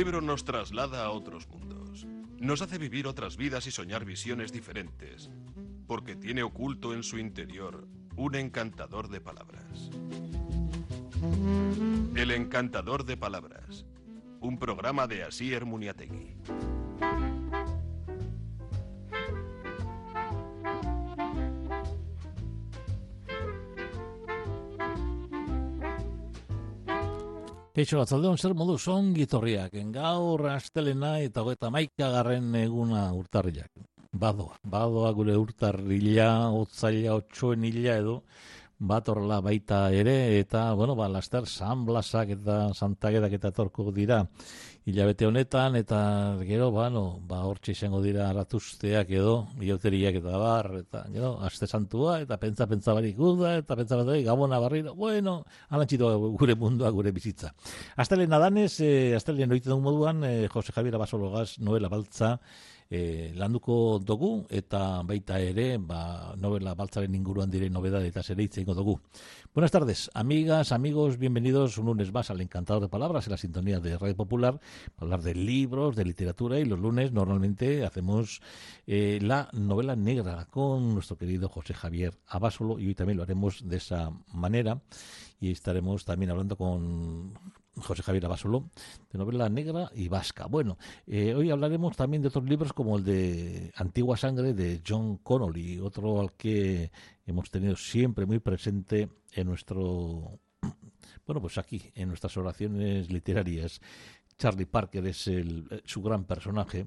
libro 0.00 0.22
nos 0.22 0.44
traslada 0.44 1.04
a 1.04 1.10
otros 1.10 1.46
mundos. 1.46 2.06
Nos 2.38 2.62
hace 2.62 2.78
vivir 2.78 3.06
otras 3.06 3.36
vidas 3.36 3.66
y 3.66 3.70
soñar 3.70 4.06
visiones 4.06 4.50
diferentes, 4.50 5.28
porque 5.86 6.16
tiene 6.16 6.42
oculto 6.42 6.94
en 6.94 7.02
su 7.02 7.18
interior 7.18 7.86
un 8.16 8.34
encantador 8.34 9.08
de 9.10 9.20
palabras. 9.20 9.90
El 12.16 12.30
encantador 12.30 13.04
de 13.04 13.18
palabras, 13.18 13.84
un 14.40 14.58
programa 14.58 15.06
de 15.06 15.22
Asier 15.22 15.66
Muniategui. 15.66 16.34
Keixo 27.80 27.96
batzaldeon 27.96 28.36
zer 28.36 28.52
modu 28.52 28.74
songi 28.76 29.24
torriak, 29.24 29.72
gaur 29.94 30.42
astelena 30.50 31.14
eta 31.24 31.40
hogeita 31.40 31.70
maika 31.72 32.10
garren 32.12 32.50
eguna 32.58 33.06
urtarriak. 33.16 33.70
Badoa, 34.24 34.58
badoa 34.74 35.12
gure 35.16 35.38
urtarrila, 35.40 36.26
otzaila, 36.58 37.14
otxoen 37.22 37.64
hila 37.64 37.94
edo, 38.02 38.18
bat 38.80 39.08
horrela 39.12 39.40
baita 39.44 39.90
ere, 39.92 40.38
eta, 40.40 40.72
bueno, 40.72 40.96
ba, 40.96 41.08
laster, 41.12 41.46
San 41.46 41.84
Blasak 41.84 42.32
eta 42.38 42.72
Santagedak 42.72 43.34
eta 43.36 43.50
torko 43.52 43.90
dira 43.92 44.24
hilabete 44.88 45.26
honetan, 45.28 45.76
eta 45.76 45.98
gero, 46.48 46.70
ba, 46.72 46.88
no, 46.90 47.20
ba, 47.28 47.42
hortxe 47.44 47.74
izango 47.76 48.00
dira 48.00 48.30
aratuzteak 48.30 49.12
edo, 49.12 49.34
biauteriak 49.60 50.16
eta 50.22 50.40
bar, 50.40 50.70
eta 50.80 51.04
gero, 51.12 51.34
aste 51.44 51.68
santua, 51.68 52.22
eta 52.24 52.40
pentsa, 52.40 52.66
pentsa 52.70 52.96
barik 52.96 53.20
guda, 53.20 53.58
eta 53.60 53.76
pentsa 53.76 54.00
barik 54.00 54.24
gabona 54.26 54.58
barriro, 54.64 54.96
bueno, 54.96 55.42
alantxitu 55.68 56.08
gure 56.40 56.56
mundua, 56.56 56.90
gure 56.96 57.12
bizitza. 57.12 57.52
Astelen 58.00 58.32
adanez, 58.32 58.80
eh, 58.80 59.14
astelen 59.16 59.52
oiten 59.52 59.74
dugu 59.74 59.84
moduan, 59.90 60.24
eh, 60.24 60.48
Jose 60.48 60.72
Javier 60.72 60.96
Abasologaz, 60.96 61.58
Noela 61.60 61.92
Baltza, 61.92 62.38
e, 62.90 63.32
landuko 63.38 64.00
dugu 64.02 64.46
eta 64.50 65.02
baita 65.06 65.38
ere 65.38 65.78
ba, 65.78 66.34
novela 66.36 66.74
baltzaren 66.74 67.14
inguruan 67.14 67.50
dire 67.50 67.70
nobedad 67.70 68.04
eta 68.04 68.22
ere 68.28 68.48
ingo 68.56 68.74
dugu. 68.74 69.00
Buenas 69.54 69.70
tardes, 69.70 70.10
amigas, 70.14 70.72
amigos, 70.72 71.16
bienvenidos 71.16 71.78
un 71.78 71.86
lunes 71.86 72.12
más 72.12 72.30
al 72.30 72.40
Encantador 72.40 72.82
de 72.82 72.88
Palabras 72.88 73.26
en 73.26 73.30
la 73.32 73.36
sintonía 73.36 73.80
de 73.80 73.96
Radio 73.96 74.16
Popular 74.16 74.60
para 74.96 75.06
hablar 75.06 75.22
de 75.22 75.34
libros, 75.34 75.96
de 75.96 76.04
literatura 76.04 76.58
y 76.58 76.64
los 76.64 76.78
lunes 76.78 77.12
normalmente 77.12 77.84
hacemos 77.84 78.42
eh, 78.86 79.18
la 79.22 79.48
novela 79.52 79.94
negra 79.94 80.46
con 80.50 80.94
nuestro 80.94 81.16
querido 81.16 81.48
José 81.48 81.74
Javier 81.74 82.14
Abasolo 82.26 82.78
y 82.78 82.88
hoy 82.88 82.94
también 82.94 83.16
lo 83.16 83.22
haremos 83.22 83.68
de 83.68 83.76
esa 83.76 84.10
manera 84.32 84.82
y 85.40 85.52
estaremos 85.52 86.04
también 86.04 86.30
hablando 86.30 86.56
con 86.56 87.32
José 87.76 88.02
Javier 88.02 88.26
Abasolo, 88.26 88.70
de 89.12 89.18
novela 89.18 89.48
negra 89.48 89.90
y 89.94 90.08
vasca. 90.08 90.46
Bueno, 90.46 90.76
eh, 91.06 91.34
hoy 91.34 91.50
hablaremos 91.50 91.96
también 91.96 92.22
de 92.22 92.28
otros 92.28 92.44
libros 92.44 92.72
como 92.72 92.98
el 92.98 93.04
de 93.04 93.72
Antigua 93.76 94.16
Sangre 94.16 94.52
de 94.54 94.82
John 94.86 95.18
Connolly, 95.18 95.78
otro 95.78 96.20
al 96.20 96.32
que 96.32 96.90
hemos 97.26 97.50
tenido 97.50 97.76
siempre 97.76 98.26
muy 98.26 98.40
presente 98.40 99.08
en 99.32 99.46
nuestro, 99.46 100.38
bueno, 101.26 101.40
pues 101.40 101.58
aquí, 101.58 101.90
en 101.94 102.08
nuestras 102.08 102.36
oraciones 102.36 103.10
literarias. 103.10 103.80
Charlie 104.36 104.66
Parker 104.66 105.06
es 105.06 105.26
el, 105.28 105.66
eh, 105.70 105.82
su 105.84 106.02
gran 106.02 106.24
personaje. 106.24 106.86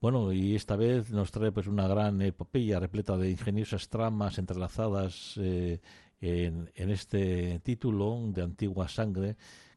Bueno, 0.00 0.30
y 0.32 0.54
esta 0.54 0.76
vez 0.76 1.10
nos 1.10 1.32
trae 1.32 1.50
pues 1.50 1.66
una 1.66 1.88
gran 1.88 2.20
epopeya 2.20 2.78
repleta 2.78 3.16
de 3.16 3.30
ingeniosas 3.30 3.88
tramas 3.88 4.38
entrelazadas 4.38 5.34
eh, 5.38 5.80
en, 6.20 6.70
en, 6.74 6.90
este 6.90 7.60
título 7.60 8.20
de 8.28 8.42
Antigua 8.42 8.88
Sangre 8.88 9.36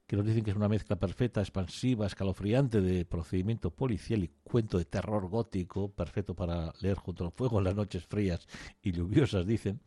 que 0.10 0.16
nos 0.16 0.26
dicen 0.26 0.44
que 0.44 0.50
es 0.50 0.58
una 0.58 0.68
mezcla 0.68 0.96
perfecta, 0.96 1.40
expansiva, 1.40 2.08
escalofriante 2.08 2.82
de 2.82 3.06
procedimiento 3.06 3.70
policial 3.70 4.24
y 4.24 4.32
cuento 4.44 4.80
de 4.80 4.86
terror 4.86 5.30
gótico, 5.30 5.92
perfecto 5.92 6.34
para 6.34 6.74
leer 6.82 6.98
junto 6.98 7.26
al 7.26 7.32
fuego 7.32 7.60
en 7.60 7.66
las 7.66 7.76
noches 7.76 8.08
frías 8.08 8.48
y 8.82 8.92
lluviosas, 8.92 9.46
dicen. 9.46 9.82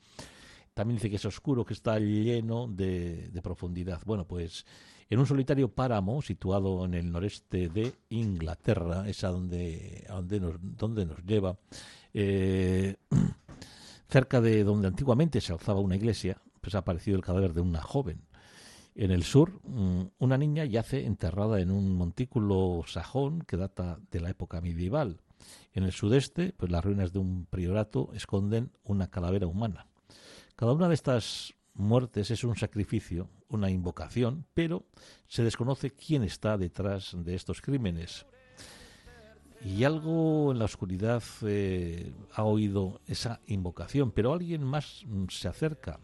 También 0.75 0.99
dice 0.99 1.11
que 1.11 1.17
es 1.17 1.25
oscuro, 1.25 1.65
que 1.65 1.75
está 1.75 1.99
lleno 1.99 2.69
de, 2.69 3.33
profundidad. 3.43 4.01
Bueno, 4.07 4.25
pues 4.25 4.65
en 5.11 5.19
un 5.19 5.27
solitario 5.27 5.67
páramo 5.75 6.23
situado 6.23 6.85
en 6.85 6.95
el 6.95 7.11
noreste 7.11 7.69
de 7.69 7.93
Inglaterra, 8.11 9.09
es 9.09 9.25
a 9.25 9.31
donde, 9.31 10.07
donde, 10.09 10.39
nos, 10.39 10.55
donde 10.61 11.05
nos 11.05 11.19
lleva, 11.25 11.59
eh, 12.15 12.95
cerca 14.09 14.41
de 14.41 14.63
donde 14.63 14.87
antiguamente 14.87 15.41
se 15.41 15.53
alzaba 15.53 15.81
una 15.81 15.97
iglesia, 15.97 16.41
pues 16.61 16.77
ha 16.77 16.79
aparecido 16.79 17.17
el 17.17 17.25
cadáver 17.25 17.55
de 17.55 17.61
una 17.61 17.83
joven 17.83 18.23
en 18.95 19.11
el 19.11 19.23
sur, 19.23 19.61
mm, 19.65 20.03
una 20.19 20.39
niña 20.39 20.65
yace 20.65 21.07
enterrada 21.07 21.61
en 21.61 21.71
un 21.71 21.95
montículo 21.95 22.83
sajón 22.87 23.43
que 23.43 23.57
data 23.57 23.99
de 24.11 24.21
la 24.21 24.31
época 24.31 24.61
medieval. 24.61 25.21
En 25.73 25.85
el 25.85 25.93
sudeste, 25.93 26.53
pues 26.57 26.71
las 26.71 26.85
ruinas 26.85 27.13
de 27.13 27.19
un 27.19 27.47
priorato 27.47 28.11
esconden 28.15 28.71
una 28.85 29.09
calavera 29.09 29.47
humana. 29.47 29.87
Cada 30.57 30.73
una 30.73 30.89
de 30.89 30.95
estas 30.95 31.55
muertes 31.75 32.31
es 32.31 32.45
un 32.45 32.57
sacrificio, 32.57 33.31
una 33.49 33.71
invocación, 33.71 34.47
pero 34.55 34.85
se 35.27 35.43
desconoce 35.43 35.91
quién 35.91 36.23
está 36.23 36.59
detrás 36.59 37.17
de 37.17 37.35
estos 37.35 37.61
crímenes. 37.63 38.27
Y 39.65 39.85
algo 39.85 40.53
en 40.53 40.59
la 40.59 40.65
oscuridad 40.65 41.23
eh, 41.43 42.13
ha 42.35 42.43
oído 42.43 43.01
esa 43.07 43.41
invocación, 43.47 44.11
pero 44.11 44.33
alguien 44.33 44.65
más 44.65 45.05
mm, 45.07 45.27
se 45.31 45.49
acerca. 45.49 46.01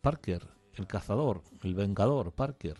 Parker, 0.00 0.46
el 0.80 0.86
cazador, 0.86 1.42
el 1.62 1.74
vengador, 1.74 2.32
Parker, 2.32 2.76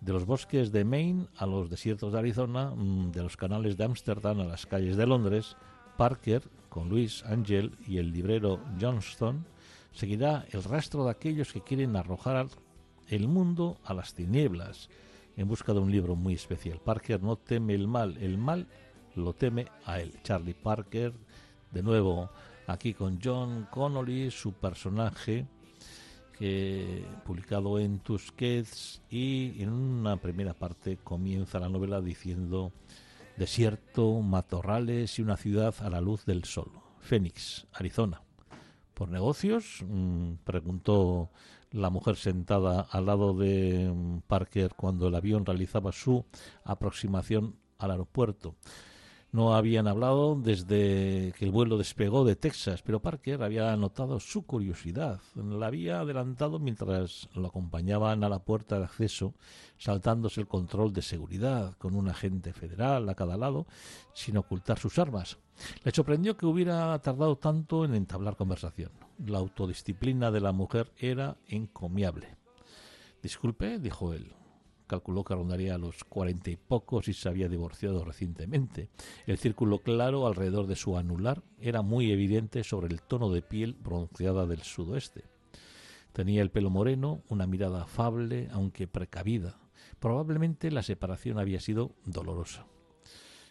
de 0.00 0.12
los 0.12 0.24
bosques 0.24 0.72
de 0.72 0.84
Maine 0.84 1.26
a 1.36 1.46
los 1.46 1.68
desiertos 1.68 2.12
de 2.12 2.18
Arizona, 2.18 2.70
mm, 2.70 3.10
de 3.10 3.22
los 3.22 3.36
canales 3.36 3.76
de 3.76 3.84
Ámsterdam 3.84 4.40
a 4.40 4.44
las 4.44 4.66
calles 4.66 4.96
de 4.96 5.06
Londres, 5.06 5.56
Parker, 5.96 6.42
con 6.68 6.88
Luis 6.88 7.24
Angel 7.24 7.76
y 7.86 7.98
el 7.98 8.12
librero 8.12 8.60
Johnston, 8.80 9.44
seguirá 9.92 10.44
el 10.50 10.64
rastro 10.64 11.04
de 11.04 11.10
aquellos 11.10 11.52
que 11.52 11.62
quieren 11.62 11.96
arrojar 11.96 12.48
el 13.08 13.28
mundo 13.28 13.78
a 13.84 13.94
las 13.94 14.14
tinieblas 14.14 14.88
en 15.36 15.48
busca 15.48 15.72
de 15.72 15.80
un 15.80 15.90
libro 15.90 16.16
muy 16.16 16.34
especial. 16.34 16.80
Parker 16.84 17.22
no 17.22 17.36
teme 17.36 17.74
el 17.74 17.86
mal, 17.86 18.16
el 18.18 18.38
mal 18.38 18.66
lo 19.14 19.32
teme 19.34 19.66
a 19.84 20.00
él. 20.00 20.12
Charlie 20.22 20.54
Parker, 20.54 21.12
de 21.70 21.82
nuevo 21.82 22.30
aquí 22.66 22.94
con 22.94 23.20
John 23.22 23.68
Connolly, 23.70 24.30
su 24.30 24.52
personaje 24.52 25.46
que 26.38 27.04
publicado 27.24 27.78
en 27.78 27.98
Tusquets 28.00 29.02
y 29.10 29.62
en 29.62 29.70
una 29.70 30.16
primera 30.16 30.54
parte 30.54 30.96
comienza 30.96 31.60
la 31.60 31.68
novela 31.68 32.00
diciendo 32.00 32.72
desierto, 33.36 34.20
matorrales 34.20 35.18
y 35.18 35.22
una 35.22 35.36
ciudad 35.36 35.74
a 35.80 35.90
la 35.90 36.00
luz 36.00 36.24
del 36.24 36.44
sol. 36.44 36.70
Phoenix, 37.00 37.66
Arizona. 37.72 38.22
¿Por 38.94 39.08
negocios? 39.08 39.84
Mm, 39.86 40.34
preguntó 40.44 41.30
la 41.72 41.90
mujer 41.90 42.16
sentada 42.16 42.86
al 42.90 43.06
lado 43.06 43.34
de 43.34 43.92
mm, 43.92 44.20
Parker 44.26 44.74
cuando 44.76 45.08
el 45.08 45.14
avión 45.14 45.44
realizaba 45.44 45.92
su 45.92 46.24
aproximación 46.64 47.56
al 47.78 47.90
aeropuerto. 47.90 48.54
No 49.34 49.56
habían 49.56 49.88
hablado 49.88 50.36
desde 50.36 51.32
que 51.36 51.44
el 51.44 51.50
vuelo 51.50 51.76
despegó 51.76 52.24
de 52.24 52.36
Texas, 52.36 52.82
pero 52.82 53.02
Parker 53.02 53.42
había 53.42 53.74
notado 53.74 54.20
su 54.20 54.46
curiosidad. 54.46 55.20
La 55.34 55.66
había 55.66 55.98
adelantado 55.98 56.60
mientras 56.60 57.28
lo 57.34 57.48
acompañaban 57.48 58.22
a 58.22 58.28
la 58.28 58.38
puerta 58.38 58.78
de 58.78 58.84
acceso, 58.84 59.34
saltándose 59.76 60.40
el 60.40 60.46
control 60.46 60.92
de 60.92 61.02
seguridad 61.02 61.74
con 61.78 61.96
un 61.96 62.08
agente 62.08 62.52
federal 62.52 63.08
a 63.08 63.16
cada 63.16 63.36
lado, 63.36 63.66
sin 64.12 64.36
ocultar 64.36 64.78
sus 64.78 65.00
armas. 65.00 65.36
Le 65.82 65.90
sorprendió 65.90 66.36
que 66.36 66.46
hubiera 66.46 66.96
tardado 67.00 67.36
tanto 67.36 67.84
en 67.84 67.96
entablar 67.96 68.36
conversación. 68.36 68.92
La 69.26 69.38
autodisciplina 69.38 70.30
de 70.30 70.42
la 70.42 70.52
mujer 70.52 70.92
era 70.96 71.38
encomiable. 71.48 72.36
Disculpe, 73.20 73.80
dijo 73.80 74.12
él, 74.12 74.32
calculó 74.86 75.24
que 75.24 75.34
rondaría 75.34 75.74
a 75.74 75.78
los 75.78 76.04
cuarenta 76.04 76.50
y 76.50 76.56
pocos 76.56 77.08
y 77.08 77.12
se 77.12 77.28
había 77.28 77.48
divorciado 77.48 78.04
recientemente. 78.04 78.88
El 79.26 79.38
círculo 79.38 79.78
claro 79.78 80.26
alrededor 80.26 80.66
de 80.66 80.76
su 80.76 80.96
anular 80.96 81.42
era 81.60 81.82
muy 81.82 82.10
evidente 82.10 82.64
sobre 82.64 82.88
el 82.88 83.02
tono 83.02 83.30
de 83.30 83.42
piel 83.42 83.74
bronceada 83.74 84.46
del 84.46 84.62
sudoeste. 84.62 85.24
Tenía 86.12 86.42
el 86.42 86.50
pelo 86.50 86.70
moreno, 86.70 87.22
una 87.28 87.46
mirada 87.46 87.82
afable, 87.82 88.48
aunque 88.52 88.86
precavida. 88.86 89.58
Probablemente 89.98 90.70
la 90.70 90.82
separación 90.82 91.38
había 91.38 91.60
sido 91.60 91.92
dolorosa. 92.04 92.66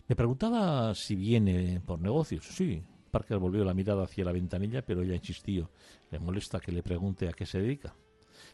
Me 0.08 0.16
preguntaba 0.16 0.94
si 0.96 1.16
viene 1.16 1.82
por 1.86 2.00
negocios. 2.00 2.46
Sí. 2.46 2.84
Parker 3.12 3.38
volvió 3.38 3.64
la 3.64 3.74
mirada 3.74 4.04
hacia 4.04 4.26
la 4.26 4.32
ventanilla, 4.32 4.84
pero 4.84 5.04
ella 5.04 5.14
insistió. 5.14 5.70
¿Le 6.10 6.20
molesta 6.20 6.60
que 6.60 6.72
le 6.72 6.82
pregunte 6.82 7.30
a 7.30 7.34
qué 7.34 7.46
se 7.46 7.60
dedica? 7.60 7.96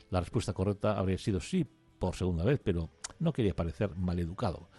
La 0.10 0.20
respuesta 0.20 0.54
correcta 0.54 0.98
habría 0.98 1.18
sido 1.18 1.40
sí, 1.40 1.66
por 2.00 2.16
segunda 2.16 2.44
vez, 2.44 2.60
pero 2.64 2.90
no 3.20 3.34
quería 3.34 3.56
parecer 3.56 3.96
maleducado. 3.96 4.70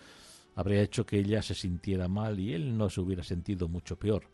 Habría 0.55 0.83
hecho 0.83 1.07
que 1.07 1.19
ella 1.19 1.43
se 1.43 1.55
sintiera 1.55 2.09
mal 2.09 2.41
y 2.41 2.55
él 2.55 2.77
no 2.77 2.91
se 2.91 3.01
hubiera 3.01 3.23
sentido 3.23 3.69
mucho 3.69 3.99
peor. 3.99 4.25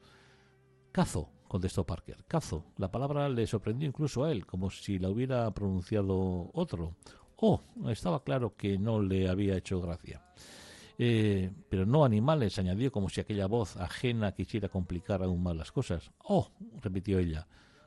Cazo, 0.92 1.28
contestó 1.46 1.84
Parker. 1.84 2.24
Cazo. 2.26 2.64
La 2.78 2.90
palabra 2.90 3.28
le 3.28 3.46
sorprendió 3.46 3.86
incluso 3.88 4.24
a 4.24 4.32
él, 4.32 4.46
como 4.46 4.70
si 4.70 4.98
la 4.98 5.10
hubiera 5.10 5.50
pronunciado 5.52 6.50
otro. 6.54 6.96
Oh, 7.36 7.60
estaba 7.88 8.24
claro 8.24 8.56
que 8.56 8.78
no 8.78 9.02
le 9.02 9.28
había 9.28 9.56
hecho 9.56 9.80
gracia. 9.80 10.22
Eh, 10.98 11.52
pero 11.68 11.84
no 11.84 12.04
animales, 12.04 12.58
añadió, 12.58 12.90
como 12.90 13.10
si 13.10 13.20
aquella 13.20 13.46
voz 13.46 13.76
ajena 13.76 14.32
quisiera 14.32 14.70
complicar 14.70 15.22
aún 15.22 15.42
más 15.42 15.54
las 15.54 15.70
cosas. 15.70 16.10
Oh, 16.24 16.50
repitió 16.80 17.18
ella. 17.18 17.46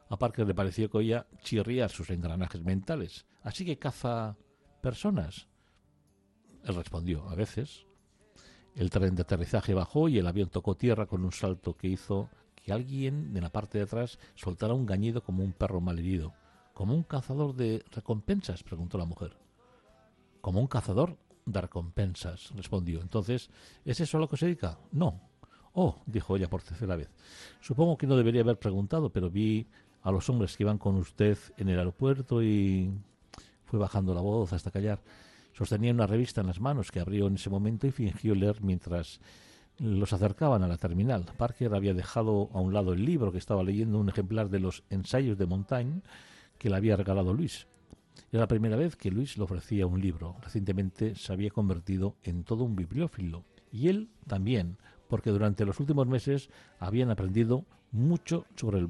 A 0.10 0.18
Parker 0.18 0.48
le 0.48 0.54
pareció 0.54 0.90
que 0.90 0.98
oía 0.98 1.28
chirriar 1.44 1.90
sus 1.90 2.10
engranajes 2.12 2.62
mentales. 2.64 3.26
Así 3.42 3.66
que 3.66 3.80
caza 3.80 4.38
personas. 4.80 5.48
Él 6.64 6.76
respondió, 6.76 7.30
a 7.30 7.36
veces. 7.36 7.86
El 8.76 8.90
tren 8.90 9.16
de 9.16 9.24
aterrizaje 9.24 9.74
bajó 9.74 10.10
y 10.10 10.20
el 10.20 10.28
avión 10.28 10.50
tocó 10.50 10.76
tierra 10.76 11.06
con 11.06 11.24
un 11.24 11.32
salto 11.32 11.76
que 11.76 11.88
hizo 11.88 12.30
que 12.56 12.72
alguien 12.72 13.34
de 13.34 13.42
la 13.42 13.50
parte 13.50 13.78
de 13.78 13.86
atrás 13.86 14.20
soltara 14.36 14.74
un 14.74 14.86
gañido 14.86 15.24
como 15.24 15.44
un 15.44 15.54
perro 15.54 15.82
malherido. 15.82 16.34
¿Como 16.74 16.94
un 16.94 17.04
cazador 17.04 17.56
de 17.56 17.84
recompensas? 17.92 18.64
preguntó 18.64 18.98
la 18.98 19.06
mujer. 19.06 19.36
Como 20.42 20.62
un 20.62 20.68
cazador 20.68 21.18
de 21.46 21.62
recompensas, 21.62 22.52
respondió. 22.56 23.02
Entonces, 23.02 23.50
¿es 23.84 24.00
eso 24.00 24.18
a 24.18 24.22
lo 24.22 24.30
que 24.30 24.38
se 24.38 24.46
dedica? 24.46 24.78
No. 24.92 25.20
Oh, 25.74 26.02
dijo 26.06 26.36
ella 26.36 26.50
por 26.50 26.62
tercera 26.62 26.96
vez. 26.96 27.10
Supongo 27.60 27.98
que 27.98 28.08
no 28.08 28.16
debería 28.16 28.42
haber 28.42 28.58
preguntado, 28.58 29.12
pero 29.12 29.30
vi 29.30 29.68
a 30.02 30.12
los 30.12 30.30
hombres 30.30 30.56
que 30.56 30.64
iban 30.64 30.78
con 30.78 30.96
usted 30.96 31.38
en 31.58 31.70
el 31.70 31.80
aeropuerto 31.80 32.42
y 32.42 32.92
fue 33.70 33.80
bajando 33.80 34.14
la 34.14 34.22
voz 34.22 34.52
hasta 34.54 34.72
callar. 34.72 35.00
Sostenía 35.54 35.92
una 35.92 36.08
revista 36.08 36.42
en 36.42 36.48
las 36.48 36.60
manos 36.60 36.92
que 36.92 37.00
abrió 37.00 37.28
en 37.28 37.36
ese 37.36 37.50
momento 37.50 37.86
y 37.86 37.92
fingió 37.92 38.34
leer 38.34 38.62
mientras 38.62 39.20
los 39.78 40.12
acercaban 40.12 40.64
a 40.64 40.68
la 40.68 40.78
terminal. 40.78 41.26
Parker 41.38 41.74
había 41.76 41.94
dejado 41.94 42.50
a 42.54 42.60
un 42.60 42.74
lado 42.74 42.94
el 42.94 43.06
libro 43.06 43.32
que 43.32 43.38
estaba 43.38 43.64
leyendo, 43.64 44.00
un 44.00 44.10
ejemplar 44.10 44.50
de 44.50 44.60
los 44.60 44.84
ensayos 44.90 45.38
de 45.38 45.46
Montaigne 45.46 46.02
que 46.58 46.70
le 46.70 46.76
había 46.76 46.98
regalado 46.98 47.34
Luis. 47.34 47.68
Era 48.32 48.42
la 48.42 48.48
primera 48.48 48.76
vez 48.76 48.96
que 48.96 49.12
Luis 49.12 49.38
le 49.38 49.44
ofrecía 49.44 49.86
un 49.86 50.02
libro. 50.02 50.36
Recientemente 50.42 51.16
se 51.16 51.32
había 51.32 51.52
convertido 51.52 52.16
en 52.24 52.44
todo 52.44 52.64
un 52.64 52.76
bibliófilo. 52.76 53.46
Y 53.72 53.88
él 53.88 54.10
también, 54.28 54.78
porque 55.08 55.30
durante 55.30 55.64
los 55.64 55.80
últimos 55.80 56.08
meses 56.08 56.50
habían 56.80 57.12
aprendido 57.12 57.66
mucho 57.92 58.46
sobre, 58.56 58.80
el 58.80 58.90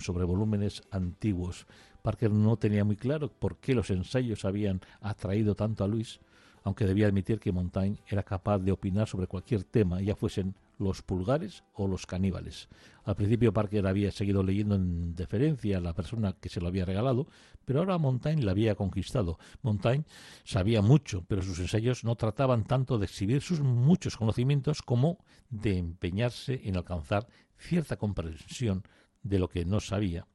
sobre 0.00 0.24
volúmenes 0.24 0.82
antiguos. 0.90 1.66
Parker 2.08 2.30
no 2.30 2.56
tenía 2.56 2.84
muy 2.84 2.96
claro 2.96 3.30
por 3.30 3.58
qué 3.58 3.74
los 3.74 3.90
ensayos 3.90 4.46
habían 4.46 4.80
atraído 5.02 5.54
tanto 5.54 5.84
a 5.84 5.88
Luis, 5.88 6.20
aunque 6.64 6.86
debía 6.86 7.06
admitir 7.06 7.38
que 7.38 7.52
Montaigne 7.52 7.98
era 8.06 8.22
capaz 8.22 8.60
de 8.60 8.72
opinar 8.72 9.06
sobre 9.06 9.26
cualquier 9.26 9.62
tema, 9.64 10.00
ya 10.00 10.16
fuesen 10.16 10.54
los 10.78 11.02
pulgares 11.02 11.64
o 11.74 11.86
los 11.86 12.06
caníbales. 12.06 12.70
Al 13.04 13.14
principio 13.14 13.52
Parker 13.52 13.86
había 13.86 14.10
seguido 14.10 14.42
leyendo 14.42 14.74
en 14.74 15.14
deferencia 15.14 15.76
a 15.76 15.80
la 15.82 15.92
persona 15.92 16.32
que 16.32 16.48
se 16.48 16.62
lo 16.62 16.68
había 16.68 16.86
regalado, 16.86 17.26
pero 17.66 17.80
ahora 17.80 17.98
Montaigne 17.98 18.42
la 18.42 18.52
había 18.52 18.74
conquistado. 18.74 19.38
Montaigne 19.60 20.06
sabía 20.44 20.80
mucho, 20.80 21.26
pero 21.28 21.42
sus 21.42 21.58
ensayos 21.58 22.04
no 22.04 22.16
trataban 22.16 22.64
tanto 22.64 22.96
de 22.98 23.04
exhibir 23.04 23.42
sus 23.42 23.60
muchos 23.60 24.16
conocimientos 24.16 24.80
como 24.80 25.18
de 25.50 25.76
empeñarse 25.76 26.62
en 26.64 26.78
alcanzar 26.78 27.28
cierta 27.58 27.98
comprensión 27.98 28.82
de 29.22 29.38
lo 29.38 29.48
que 29.48 29.66
no 29.66 29.80
sabía. 29.80 30.26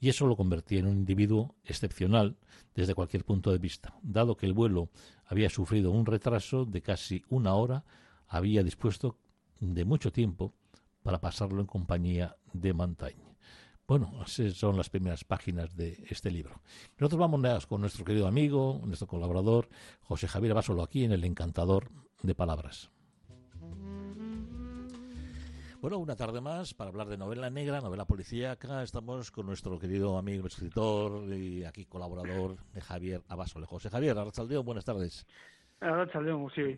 Y 0.00 0.08
eso 0.08 0.26
lo 0.26 0.36
convertía 0.36 0.78
en 0.78 0.86
un 0.86 0.98
individuo 0.98 1.56
excepcional 1.64 2.36
desde 2.74 2.94
cualquier 2.94 3.24
punto 3.24 3.50
de 3.50 3.58
vista. 3.58 3.98
Dado 4.02 4.36
que 4.36 4.46
el 4.46 4.52
vuelo 4.52 4.90
había 5.24 5.50
sufrido 5.50 5.90
un 5.90 6.06
retraso 6.06 6.64
de 6.64 6.82
casi 6.82 7.24
una 7.28 7.54
hora, 7.54 7.84
había 8.26 8.62
dispuesto 8.62 9.18
de 9.60 9.84
mucho 9.84 10.12
tiempo 10.12 10.54
para 11.02 11.20
pasarlo 11.20 11.60
en 11.60 11.66
compañía 11.66 12.36
de 12.52 12.72
Montaigne. 12.72 13.28
Bueno, 13.86 14.22
esas 14.26 14.54
son 14.54 14.76
las 14.76 14.90
primeras 14.90 15.24
páginas 15.24 15.74
de 15.74 16.04
este 16.10 16.30
libro. 16.30 16.60
Nosotros 16.98 17.18
vamos 17.18 17.66
con 17.66 17.80
nuestro 17.80 18.04
querido 18.04 18.26
amigo, 18.26 18.82
nuestro 18.84 19.08
colaborador, 19.08 19.70
José 20.02 20.28
Javier 20.28 20.52
Basolo, 20.52 20.82
aquí 20.82 21.04
en 21.04 21.12
El 21.12 21.24
Encantador 21.24 21.90
de 22.22 22.34
Palabras. 22.34 22.90
Bueno, 25.80 25.98
una 25.98 26.16
tarde 26.16 26.40
más 26.40 26.74
para 26.74 26.90
hablar 26.90 27.06
de 27.06 27.16
novela 27.16 27.50
negra, 27.50 27.80
novela 27.80 28.04
policíaca. 28.04 28.82
Estamos 28.82 29.30
con 29.30 29.46
nuestro 29.46 29.78
querido 29.78 30.18
amigo 30.18 30.48
escritor 30.48 31.32
y 31.32 31.62
aquí 31.62 31.84
colaborador 31.84 32.56
de 32.72 32.80
Javier 32.80 33.22
Abasole. 33.28 33.64
José 33.64 33.88
Javier, 33.88 34.18
Arrachaldeo, 34.18 34.64
buenas 34.64 34.84
tardes. 34.84 35.24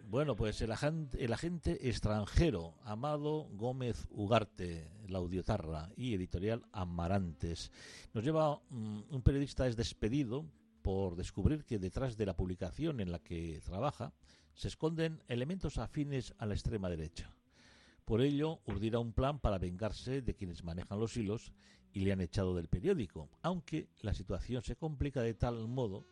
Bueno, 0.06 0.37
pues 0.37 0.61
el 0.61 0.70
agente, 0.70 1.25
el 1.25 1.32
agente 1.32 1.88
extranjero, 1.88 2.75
Amado 2.85 3.49
Gómez 3.52 4.06
Ugarte, 4.11 4.91
la 5.08 5.17
audiotarra 5.17 5.88
y 5.97 6.14
editorial 6.14 6.62
Amarantes. 6.70 7.73
Nos 8.12 8.23
lleva 8.23 8.61
mm, 8.69 9.00
un 9.08 9.23
periodista 9.23 9.67
es 9.67 9.76
despedido 9.76 10.44
por 10.82 11.17
descubrir 11.17 11.64
que 11.64 11.79
detrás 11.79 12.19
de 12.19 12.26
la 12.26 12.37
publicación 12.37 13.00
en 13.00 13.12
la 13.12 13.19
que 13.19 13.62
trabaja 13.64 14.12
se 14.52 14.69
esconden 14.69 15.23
elementos 15.26 15.79
afines 15.79 16.35
a 16.37 16.44
la 16.44 16.52
extrema 16.52 16.91
derecha. 16.91 17.31
Por 18.05 18.20
ello, 18.20 18.61
urdirá 18.67 18.99
un 18.99 19.12
plan 19.12 19.38
para 19.38 19.58
vengarse 19.58 20.23
de 20.23 20.35
quienes 20.35 20.64
manejan 20.64 20.99
los 20.99 21.17
hilos 21.17 21.52
y 21.93 22.00
le 22.00 22.12
han 22.12 22.20
echado 22.20 22.55
del 22.55 22.69
periódico, 22.69 23.29
aunque 23.43 23.88
la 24.00 24.14
situación 24.14 24.62
se 24.62 24.76
complica 24.76 25.23
de 25.23 25.35
tal 25.35 25.69
modo 25.69 26.06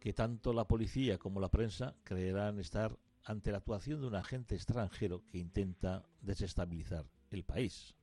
que 0.00 0.12
tanto 0.12 0.52
la 0.52 0.66
policía 0.66 1.18
como 1.18 1.40
la 1.40 1.50
prensa 1.50 1.94
creerán 2.04 2.58
estar 2.58 2.96
ante 3.24 3.50
la 3.50 3.58
actuación 3.58 4.00
de 4.00 4.06
un 4.06 4.14
agente 4.14 4.54
extranjero 4.54 5.22
que 5.30 5.38
intenta 5.38 6.02
desestabilizar 6.20 7.06
el 7.30 7.44
país. 7.44 7.94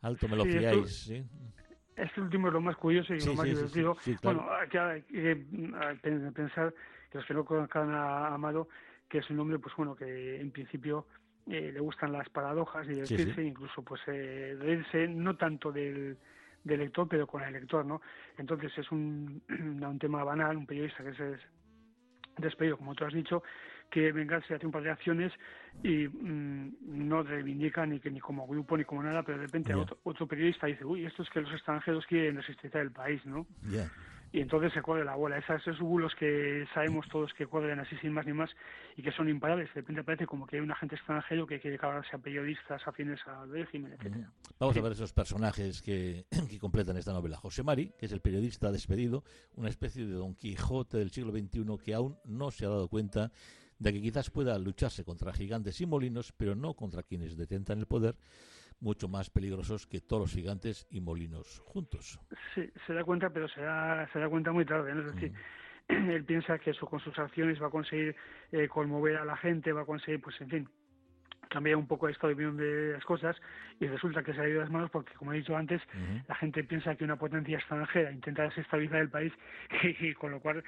Alto 0.00 0.28
me 0.28 0.36
lo 0.36 0.44
fiáis, 0.44 1.04
¿sí? 1.04 1.24
Este 1.96 2.20
último 2.20 2.46
es 2.48 2.54
lo 2.54 2.60
más 2.60 2.76
curioso 2.76 3.12
y 3.12 3.20
lo 3.20 3.34
más 3.34 3.44
divertido. 3.46 3.96
Bueno, 4.22 4.46
hay 4.50 5.02
que, 5.02 5.36
pensar 6.32 6.72
que 7.10 7.18
los 7.18 7.26
que 7.26 7.34
no 7.34 7.44
conozcan 7.44 7.90
a 7.90 8.34
Amado, 8.34 8.68
que 9.08 9.18
es 9.18 9.30
un 9.30 9.40
hombre, 9.40 9.58
pues 9.58 9.74
bueno, 9.76 9.94
que 9.96 10.40
en 10.40 10.50
principio 10.50 11.06
eh, 11.46 11.70
le 11.72 11.80
gustan 11.80 12.12
las 12.12 12.28
paradojas 12.28 12.86
y 12.88 12.94
decirse, 12.94 13.42
incluso 13.42 13.82
pues 13.82 14.00
eh, 14.06 14.56
reírse 14.58 15.08
no 15.08 15.36
tanto 15.36 15.72
del 15.72 16.16
del 16.64 16.80
lector, 16.80 17.08
pero 17.08 17.26
con 17.26 17.42
el 17.42 17.52
lector, 17.52 17.84
¿no? 17.84 18.00
Entonces 18.36 18.72
es 18.76 18.90
un, 18.90 19.42
un 19.48 19.98
tema 19.98 20.24
banal, 20.24 20.56
un 20.56 20.66
periodista 20.66 21.02
que 21.02 21.14
se 21.14 21.32
es 21.32 21.40
despedido, 22.36 22.76
como 22.76 22.94
tú 22.94 23.04
has 23.04 23.12
dicho, 23.12 23.42
que 23.90 24.12
vengarse 24.12 24.54
hace 24.54 24.66
un 24.66 24.72
par 24.72 24.82
de 24.82 24.90
acciones 24.90 25.32
y 25.82 26.06
mm, 26.06 26.76
no 27.08 27.22
reivindica 27.22 27.84
ni 27.86 27.98
que 27.98 28.10
ni 28.10 28.20
como 28.20 28.46
grupo 28.46 28.76
ni 28.76 28.84
como 28.84 29.02
nada, 29.02 29.22
pero 29.22 29.38
de 29.38 29.46
repente 29.46 29.74
otro, 29.74 29.98
otro, 30.04 30.26
periodista 30.26 30.66
dice, 30.66 30.84
uy, 30.84 31.04
esto 31.04 31.22
es 31.22 31.30
que 31.30 31.40
los 31.40 31.52
extranjeros 31.52 32.06
quieren 32.06 32.36
resistir 32.36 32.70
el 32.76 32.92
país, 32.92 33.24
¿no? 33.24 33.46
Y 34.32 34.40
entonces 34.40 34.72
se 34.72 34.82
corre 34.82 35.04
la 35.04 35.14
bola. 35.14 35.38
esos 35.38 35.78
bulos 35.78 36.12
que 36.18 36.66
sabemos 36.74 37.06
todos 37.08 37.32
que 37.34 37.46
corren 37.46 37.80
así 37.80 37.96
sin 37.96 38.12
más 38.12 38.26
ni 38.26 38.32
más 38.32 38.50
y 38.96 39.02
que 39.02 39.10
son 39.12 39.28
imparables. 39.28 39.68
De 39.74 39.80
repente 39.80 40.04
parece 40.04 40.26
como 40.26 40.46
que 40.46 40.56
hay 40.56 40.62
un 40.62 40.70
agente 40.70 40.96
extranjero 40.96 41.46
que 41.46 41.60
quiere 41.60 41.78
cargarse 41.78 42.14
a 42.14 42.18
periodistas 42.18 42.86
afines 42.86 43.20
al 43.26 43.50
régimen, 43.50 43.92
etcétera. 43.92 44.30
Vamos 44.58 44.76
a 44.76 44.80
ver 44.80 44.92
esos 44.92 45.12
personajes 45.12 45.80
que, 45.80 46.26
que, 46.50 46.58
completan 46.58 46.96
esta 46.96 47.12
novela. 47.12 47.36
José 47.36 47.62
Mari, 47.62 47.92
que 47.98 48.06
es 48.06 48.12
el 48.12 48.20
periodista 48.20 48.70
despedido, 48.70 49.24
una 49.54 49.68
especie 49.68 50.04
de 50.04 50.12
Don 50.12 50.34
Quijote 50.34 50.98
del 50.98 51.10
siglo 51.10 51.32
XXI 51.32 51.64
que 51.82 51.94
aún 51.94 52.18
no 52.24 52.50
se 52.50 52.66
ha 52.66 52.68
dado 52.68 52.88
cuenta 52.88 53.30
de 53.78 53.92
que 53.92 54.02
quizás 54.02 54.30
pueda 54.30 54.58
lucharse 54.58 55.04
contra 55.04 55.32
gigantes 55.32 55.80
y 55.80 55.86
molinos, 55.86 56.32
pero 56.36 56.54
no 56.54 56.74
contra 56.74 57.02
quienes 57.02 57.36
detentan 57.36 57.78
el 57.78 57.86
poder 57.86 58.16
mucho 58.80 59.08
más 59.08 59.30
peligrosos 59.30 59.86
que 59.86 60.00
todos 60.00 60.22
los 60.22 60.32
gigantes 60.32 60.86
y 60.90 61.00
molinos 61.00 61.60
juntos. 61.64 62.20
Sí, 62.54 62.70
se 62.86 62.94
da 62.94 63.04
cuenta, 63.04 63.30
pero 63.30 63.48
se 63.48 63.60
da, 63.60 64.08
se 64.12 64.18
da 64.18 64.28
cuenta 64.28 64.52
muy 64.52 64.64
tarde. 64.64 64.94
¿no? 64.94 65.00
Es 65.00 65.14
decir, 65.14 65.32
mm. 65.88 66.10
él 66.10 66.24
piensa 66.24 66.58
que 66.58 66.70
eso 66.70 66.86
con 66.86 67.00
sus 67.00 67.18
acciones 67.18 67.60
va 67.60 67.68
a 67.68 67.70
conseguir 67.70 68.14
eh, 68.52 68.68
conmover 68.68 69.16
a 69.16 69.24
la 69.24 69.36
gente, 69.36 69.72
va 69.72 69.82
a 69.82 69.86
conseguir, 69.86 70.20
pues 70.20 70.40
en 70.40 70.48
fin, 70.48 70.68
cambiar 71.48 71.76
un 71.76 71.86
poco 71.86 72.08
esta 72.08 72.26
opinión 72.26 72.56
de 72.56 72.92
las 72.92 73.04
cosas 73.04 73.36
y 73.80 73.86
resulta 73.86 74.22
que 74.22 74.32
se 74.32 74.40
ha 74.40 74.48
ido 74.48 74.54
de 74.54 74.64
las 74.64 74.70
manos 74.70 74.90
porque, 74.90 75.14
como 75.14 75.32
he 75.32 75.38
dicho 75.38 75.56
antes, 75.56 75.80
la 76.28 76.34
gente 76.34 76.64
piensa 76.64 76.94
que 76.94 77.04
una 77.04 77.16
potencia 77.16 77.58
extranjera 77.58 78.12
intenta 78.12 78.44
desestabilizar 78.44 79.00
el 79.00 79.10
país 79.10 79.32
y, 80.00 80.14
con 80.14 80.32
lo 80.32 80.40
cual 80.40 80.62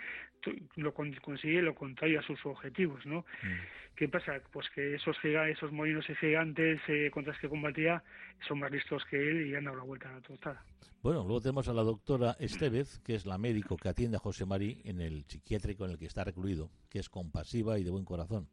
lo 0.76 0.94
consigue 0.94 1.62
lo 1.62 1.74
contrario 1.74 2.20
a 2.20 2.22
sus 2.22 2.44
objetivos, 2.46 3.04
¿no? 3.06 3.20
Mm. 3.42 3.96
¿Qué 3.96 4.08
pasa? 4.08 4.40
Pues 4.52 4.66
que 4.74 4.94
esos 4.94 5.16
esos 5.22 5.72
molinos 5.72 6.08
y 6.08 6.14
gigantes 6.14 6.80
eh, 6.88 7.10
contra 7.12 7.32
los 7.32 7.40
que 7.40 7.48
combatía 7.48 8.02
son 8.48 8.60
más 8.60 8.70
listos 8.70 9.04
que 9.10 9.16
él 9.16 9.46
y 9.48 9.54
han 9.54 9.64
dado 9.64 9.76
la 9.76 9.82
vuelta 9.82 10.08
a 10.08 10.12
la 10.12 10.20
tostada. 10.22 10.64
Bueno, 11.02 11.22
luego 11.24 11.40
tenemos 11.40 11.68
a 11.68 11.72
la 11.72 11.82
doctora 11.82 12.36
Estevez, 12.38 12.98
que 13.00 13.14
es 13.14 13.24
la 13.24 13.38
médico 13.38 13.76
que 13.76 13.88
atiende 13.88 14.16
a 14.16 14.20
José 14.20 14.44
Mari 14.44 14.82
en 14.84 15.00
el 15.00 15.24
psiquiátrico 15.24 15.84
en 15.84 15.92
el 15.92 15.98
que 15.98 16.06
está 16.06 16.24
recluido, 16.24 16.70
que 16.90 16.98
es 16.98 17.08
compasiva 17.08 17.78
y 17.78 17.84
de 17.84 17.90
buen 17.90 18.04
corazón. 18.04 18.48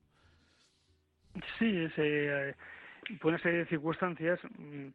Sí, 1.57 1.77
es, 1.77 1.93
eh, 1.97 2.55
por 3.21 3.29
una 3.29 3.41
serie 3.41 3.59
de 3.59 3.65
circunstancias, 3.65 4.39
mm, 4.57 4.87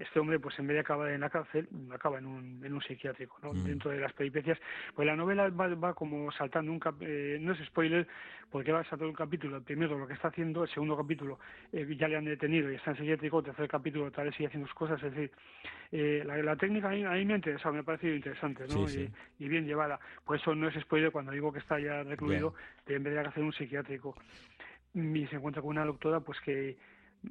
este 0.00 0.20
hombre, 0.20 0.38
pues 0.38 0.58
en 0.58 0.66
vez 0.66 0.76
de 0.76 0.80
acabar 0.80 1.10
en 1.10 1.20
la 1.20 1.30
cárcel, 1.30 1.68
acaba 1.92 2.18
en 2.18 2.26
un, 2.26 2.64
en 2.64 2.72
un 2.72 2.80
psiquiátrico, 2.80 3.36
¿no? 3.42 3.52
Dentro 3.52 3.90
de 3.90 3.98
las 3.98 4.12
peripecias. 4.12 4.58
Pues 4.94 5.06
la 5.06 5.16
novela 5.16 5.48
va, 5.50 5.68
va 5.74 5.94
como 5.94 6.30
saltando 6.30 6.70
un 6.70 6.80
eh, 7.00 7.38
no 7.40 7.52
es 7.52 7.66
spoiler, 7.66 8.06
porque 8.50 8.70
va 8.70 8.84
saltando 8.84 9.08
un 9.08 9.14
capítulo, 9.14 9.56
el 9.56 9.62
primero 9.62 9.98
lo 9.98 10.06
que 10.06 10.14
está 10.14 10.28
haciendo, 10.28 10.62
el 10.62 10.68
segundo 10.68 10.96
capítulo 10.96 11.38
eh, 11.72 11.86
ya 11.98 12.08
le 12.08 12.16
han 12.16 12.24
detenido 12.24 12.70
y 12.70 12.76
está 12.76 12.92
en 12.92 12.98
psiquiátrico, 12.98 13.40
el 13.40 13.46
tercer 13.46 13.68
capítulo 13.68 14.10
tal 14.10 14.26
vez 14.26 14.36
sigue 14.36 14.46
haciendo 14.46 14.68
sus 14.68 14.76
cosas, 14.76 15.02
es 15.02 15.12
decir, 15.12 15.32
eh, 15.90 16.22
la, 16.24 16.56
técnica 16.56 16.88
a 16.88 16.92
mí, 16.92 17.02
me 17.24 17.32
ha 17.32 17.36
interesado, 17.36 17.74
me 17.74 17.80
ha 17.80 17.82
parecido 17.82 18.14
interesante, 18.14 18.64
¿no? 18.68 18.86
Y, 19.38 19.48
bien 19.48 19.66
llevada. 19.66 19.98
Por 20.24 20.36
eso 20.36 20.54
no 20.54 20.68
es 20.68 20.80
spoiler 20.80 21.10
cuando 21.10 21.32
digo 21.32 21.52
que 21.52 21.58
está 21.58 21.80
ya 21.80 22.02
recluido, 22.02 22.54
en 22.86 23.02
vez 23.02 23.14
de 23.14 23.20
hacer 23.20 23.42
un 23.42 23.52
psiquiátrico. 23.52 24.14
Y 24.94 25.26
se 25.26 25.36
encuentra 25.36 25.62
con 25.62 25.70
una 25.70 25.84
doctora, 25.84 26.20
pues 26.20 26.38
que 26.44 26.76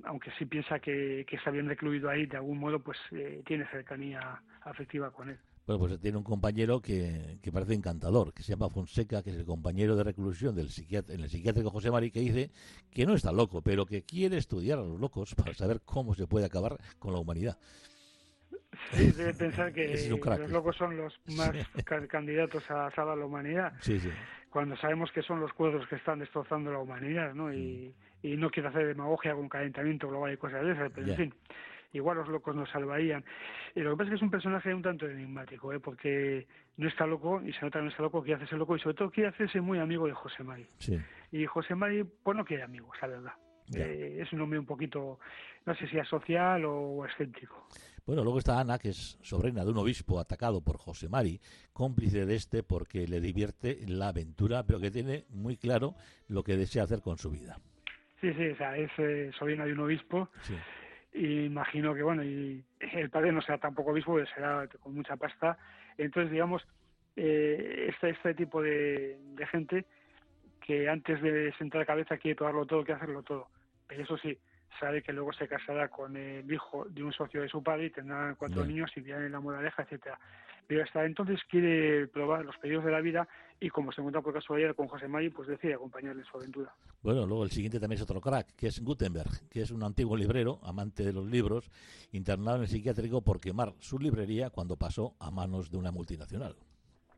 aunque 0.03 0.31
sí 0.37 0.45
piensa 0.45 0.79
que, 0.79 1.25
está 1.29 1.51
bien 1.51 1.67
recluido 1.67 2.09
ahí, 2.09 2.25
de 2.25 2.37
algún 2.37 2.59
modo, 2.59 2.79
pues 2.79 2.97
eh, 3.11 3.41
tiene 3.45 3.65
cercanía 3.69 4.41
afectiva 4.61 5.11
con 5.11 5.29
él. 5.29 5.37
Bueno, 5.65 5.79
pues 5.79 5.99
tiene 5.99 6.17
un 6.17 6.23
compañero 6.23 6.81
que, 6.81 7.39
que, 7.41 7.51
parece 7.51 7.73
encantador, 7.73 8.33
que 8.33 8.41
se 8.41 8.53
llama 8.53 8.69
Fonseca, 8.69 9.21
que 9.21 9.31
es 9.31 9.35
el 9.35 9.45
compañero 9.45 9.97
de 9.97 10.03
reclusión 10.05 10.55
del 10.55 10.69
en 10.89 11.19
el 11.19 11.29
psiquiátrico 11.29 11.69
José 11.69 11.91
Mari, 11.91 12.09
que 12.09 12.21
dice 12.21 12.51
que 12.89 13.05
no 13.05 13.13
está 13.13 13.33
loco, 13.33 13.61
pero 13.61 13.85
que 13.85 14.03
quiere 14.03 14.37
estudiar 14.37 14.79
a 14.79 14.83
los 14.83 14.99
locos 14.99 15.35
para 15.35 15.53
saber 15.53 15.81
cómo 15.83 16.15
se 16.15 16.25
puede 16.25 16.45
acabar 16.45 16.77
con 16.99 17.11
la 17.11 17.19
humanidad. 17.19 17.57
Sí, 18.93 19.11
debe 19.11 19.33
pensar 19.33 19.73
que 19.73 20.09
los 20.09 20.51
locos 20.51 20.77
son 20.77 20.95
los 20.95 21.13
más 21.35 21.51
candidatos 22.07 22.63
a 22.71 22.89
salvar 22.91 23.17
la 23.17 23.25
humanidad. 23.25 23.73
Sí, 23.81 23.99
sí. 23.99 24.09
Cuando 24.49 24.75
sabemos 24.77 25.11
que 25.11 25.21
son 25.21 25.39
los 25.39 25.53
cuadros 25.53 25.87
que 25.87 25.95
están 25.95 26.19
destrozando 26.19 26.71
la 26.71 26.79
humanidad, 26.79 27.33
¿no? 27.33 27.53
Y, 27.53 27.93
mm 27.93 28.07
y 28.21 28.35
no 28.35 28.49
quiero 28.49 28.69
hacer 28.69 28.87
demagogia 28.87 29.33
con 29.33 29.49
calentamiento 29.49 30.07
global 30.07 30.33
y 30.33 30.37
cosas 30.37 30.63
de 30.65 30.71
esas, 30.71 30.91
pero 30.91 31.07
en 31.07 31.15
fin, 31.15 31.33
igual 31.93 32.17
los 32.17 32.27
locos 32.27 32.55
nos 32.55 32.69
salvarían. 32.69 33.23
Y 33.75 33.81
lo 33.81 33.91
que 33.91 33.97
pasa 33.97 34.03
es 34.05 34.09
que 34.09 34.15
es 34.15 34.21
un 34.21 34.31
personaje 34.31 34.73
un 34.73 34.81
tanto 34.81 35.07
enigmático, 35.07 35.71
¿eh? 35.73 35.79
porque 35.79 36.47
no 36.77 36.87
está 36.87 37.05
loco 37.05 37.41
y 37.41 37.53
se 37.53 37.61
nota 37.61 37.79
que 37.79 37.83
no 37.83 37.89
está 37.89 38.03
loco, 38.03 38.21
quiere 38.21 38.35
hacerse 38.35 38.57
loco 38.57 38.75
y 38.75 38.79
sobre 38.79 38.95
todo 38.95 39.11
quiere 39.11 39.29
hacerse 39.29 39.61
muy 39.61 39.79
amigo 39.79 40.07
de 40.07 40.13
José 40.13 40.43
Mari. 40.43 40.67
Y 41.31 41.45
José 41.45 41.75
Mari, 41.75 42.03
pues 42.03 42.35
no 42.35 42.45
quiere 42.45 42.63
amigos, 42.63 42.97
la 43.01 43.07
verdad. 43.07 43.33
Eh, 43.75 44.19
es 44.21 44.31
un 44.33 44.41
hombre 44.41 44.59
un 44.59 44.65
poquito, 44.65 45.19
no 45.65 45.75
sé 45.75 45.87
si 45.87 45.99
asocial 45.99 46.63
o 46.65 47.05
excéntrico. 47.05 47.67
Bueno, 48.05 48.23
luego 48.23 48.39
está 48.39 48.59
Ana, 48.59 48.79
que 48.79 48.89
es 48.89 49.19
sobrina 49.21 49.65
de 49.65 49.71
un 49.71 49.77
obispo 49.77 50.19
atacado 50.19 50.61
por 50.61 50.77
José 50.77 51.09
Mari, 51.09 51.41
cómplice 51.73 52.25
de 52.25 52.35
este 52.35 52.63
porque 52.63 53.05
le 53.05 53.19
divierte 53.19 53.79
la 53.85 54.07
aventura, 54.07 54.63
pero 54.63 54.79
que 54.79 54.91
tiene 54.91 55.25
muy 55.29 55.57
claro 55.57 55.95
lo 56.29 56.41
que 56.43 56.55
desea 56.55 56.83
hacer 56.83 57.01
con 57.01 57.17
su 57.17 57.29
vida. 57.29 57.57
Sí, 58.21 58.33
sí, 58.33 58.47
o 58.47 58.55
sea, 58.55 58.77
es 58.77 58.89
eh, 58.97 59.31
sobrina 59.37 59.65
de 59.65 59.73
un 59.73 59.81
obispo. 59.81 60.29
Y 61.13 61.45
imagino 61.45 61.93
que, 61.93 62.03
bueno, 62.03 62.23
y 62.23 62.63
el 62.93 63.09
padre 63.09 63.31
no 63.31 63.41
será 63.41 63.57
tampoco 63.57 63.91
obispo, 63.91 64.17
será 64.33 64.67
con 64.79 64.95
mucha 64.95 65.17
pasta. 65.17 65.57
Entonces, 65.97 66.31
digamos, 66.31 66.63
eh, 67.15 67.89
este, 67.89 68.11
este 68.11 68.33
tipo 68.35 68.61
de, 68.61 69.17
gente 69.51 69.85
que 70.67 70.89
antes 70.89 71.21
de 71.21 71.53
sentar 71.57 71.85
cabeza 71.85 72.17
quiere 72.17 72.35
probarlo 72.35 72.65
todo, 72.65 72.83
quiere 72.83 72.97
hacerlo 72.97 73.23
todo. 73.23 73.47
Pero 73.87 74.03
eso 74.03 74.17
sí, 74.17 74.37
sabe 74.79 75.01
que 75.01 75.13
luego 75.13 75.31
se 75.31 75.47
casará 75.47 75.87
con 75.87 76.17
el 76.17 76.51
hijo 76.51 76.85
de 76.89 77.03
un 77.03 77.13
socio 77.13 77.41
de 77.41 77.47
su 77.47 77.63
padre 77.63 77.85
y 77.85 77.89
tendrán 77.89 78.35
cuatro 78.35 78.65
niños 78.65 78.91
y 78.95 78.99
vivirán 78.99 79.23
en 79.23 79.31
la 79.31 79.39
moraleja, 79.39 79.83
etcétera 79.83 80.19
pero 80.67 80.83
hasta 80.83 81.05
entonces 81.05 81.39
quiere 81.49 82.07
probar 82.07 82.45
los 82.45 82.55
pedidos 82.57 82.83
de 82.83 82.91
la 82.91 82.99
vida 82.99 83.27
y 83.59 83.69
como 83.69 83.91
se 83.91 84.01
encuentra 84.01 84.21
por 84.21 84.33
casualidad 84.33 84.75
con 84.75 84.87
José 84.87 85.07
Mari, 85.07 85.29
pues 85.29 85.47
decide 85.47 85.73
acompañarle 85.73 86.21
en 86.21 86.27
su 86.27 86.37
aventura. 86.37 86.75
Bueno, 87.01 87.25
luego 87.25 87.43
el 87.43 87.51
siguiente 87.51 87.79
también 87.79 87.97
es 87.97 88.03
otro 88.03 88.21
crack, 88.21 88.53
que 88.55 88.67
es 88.67 88.83
Gutenberg, 88.83 89.49
que 89.49 89.61
es 89.61 89.71
un 89.71 89.81
antiguo 89.81 90.15
librero, 90.15 90.59
amante 90.63 91.03
de 91.03 91.13
los 91.13 91.25
libros, 91.25 91.71
internado 92.11 92.57
en 92.57 92.63
el 92.63 92.67
psiquiátrico 92.67 93.21
por 93.21 93.39
quemar 93.39 93.73
su 93.79 93.97
librería 93.97 94.49
cuando 94.49 94.75
pasó 94.75 95.15
a 95.19 95.31
manos 95.31 95.71
de 95.71 95.77
una 95.77 95.91
multinacional. 95.91 96.55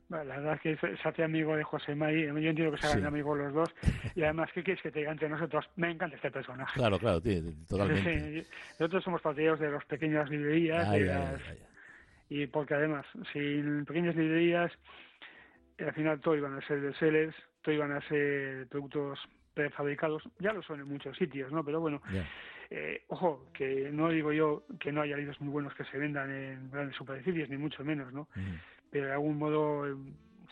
La 0.09 0.23
verdad 0.23 0.53
es 0.55 0.61
que 0.61 0.97
se 0.97 1.07
hace 1.07 1.23
amigo 1.23 1.55
de 1.55 1.63
José 1.63 1.93
Mari, 1.95 2.25
yo 2.25 2.35
entiendo 2.35 2.71
que 2.71 2.81
se 2.81 2.87
hagan 2.87 3.05
amigos 3.05 3.37
los 3.37 3.53
dos, 3.53 3.75
y 4.15 4.23
además, 4.23 4.49
¿qué 4.53 4.63
quieres 4.63 4.81
que 4.81 4.91
te 4.91 4.99
diga 4.99 5.11
entre 5.11 5.29
nosotros? 5.29 5.69
Me 5.75 5.91
encanta 5.91 6.15
este 6.15 6.31
personaje. 6.31 6.73
Claro, 6.73 6.97
claro, 6.97 7.21
totalmente. 7.67 8.45
nosotros 8.79 9.03
somos 9.03 9.21
partidarios 9.21 9.59
de 9.59 9.71
las 9.71 9.85
pequeñas 9.85 10.29
librerías, 10.29 10.91
de 10.91 11.05
las 11.05 11.41
y 12.29 12.45
porque 12.45 12.75
además, 12.75 13.05
sin 13.33 13.85
pequeñas 13.85 14.15
librerías, 14.15 14.71
al 15.79 15.93
final 15.93 16.19
todo 16.19 16.35
iban 16.35 16.55
a 16.55 16.61
ser 16.61 16.81
de 16.81 16.93
sellers, 16.93 17.35
todo 17.63 17.73
iban 17.73 17.91
a 17.91 18.01
ser 18.07 18.67
productos 18.67 19.19
prefabricados, 19.53 20.23
ya 20.39 20.53
lo 20.53 20.61
son 20.61 20.79
en 20.79 20.87
muchos 20.87 21.17
sitios, 21.17 21.51
¿no? 21.51 21.65
Pero 21.65 21.81
bueno, 21.81 22.01
eh, 22.69 23.03
ojo, 23.07 23.47
que 23.51 23.89
no 23.91 24.09
digo 24.09 24.31
yo 24.31 24.63
que 24.79 24.91
no 24.91 25.01
haya 25.01 25.17
libros 25.17 25.41
muy 25.41 25.51
buenos 25.51 25.73
que 25.73 25.83
se 25.85 25.97
vendan 25.97 26.31
en 26.31 26.69
grandes 26.69 26.95
superficies, 26.95 27.49
ni 27.49 27.57
mucho 27.57 27.83
menos, 27.83 28.13
¿no? 28.13 28.27
Pero 28.91 29.07
de 29.07 29.13
algún 29.13 29.37
modo, 29.37 29.87
eh, 29.87 29.95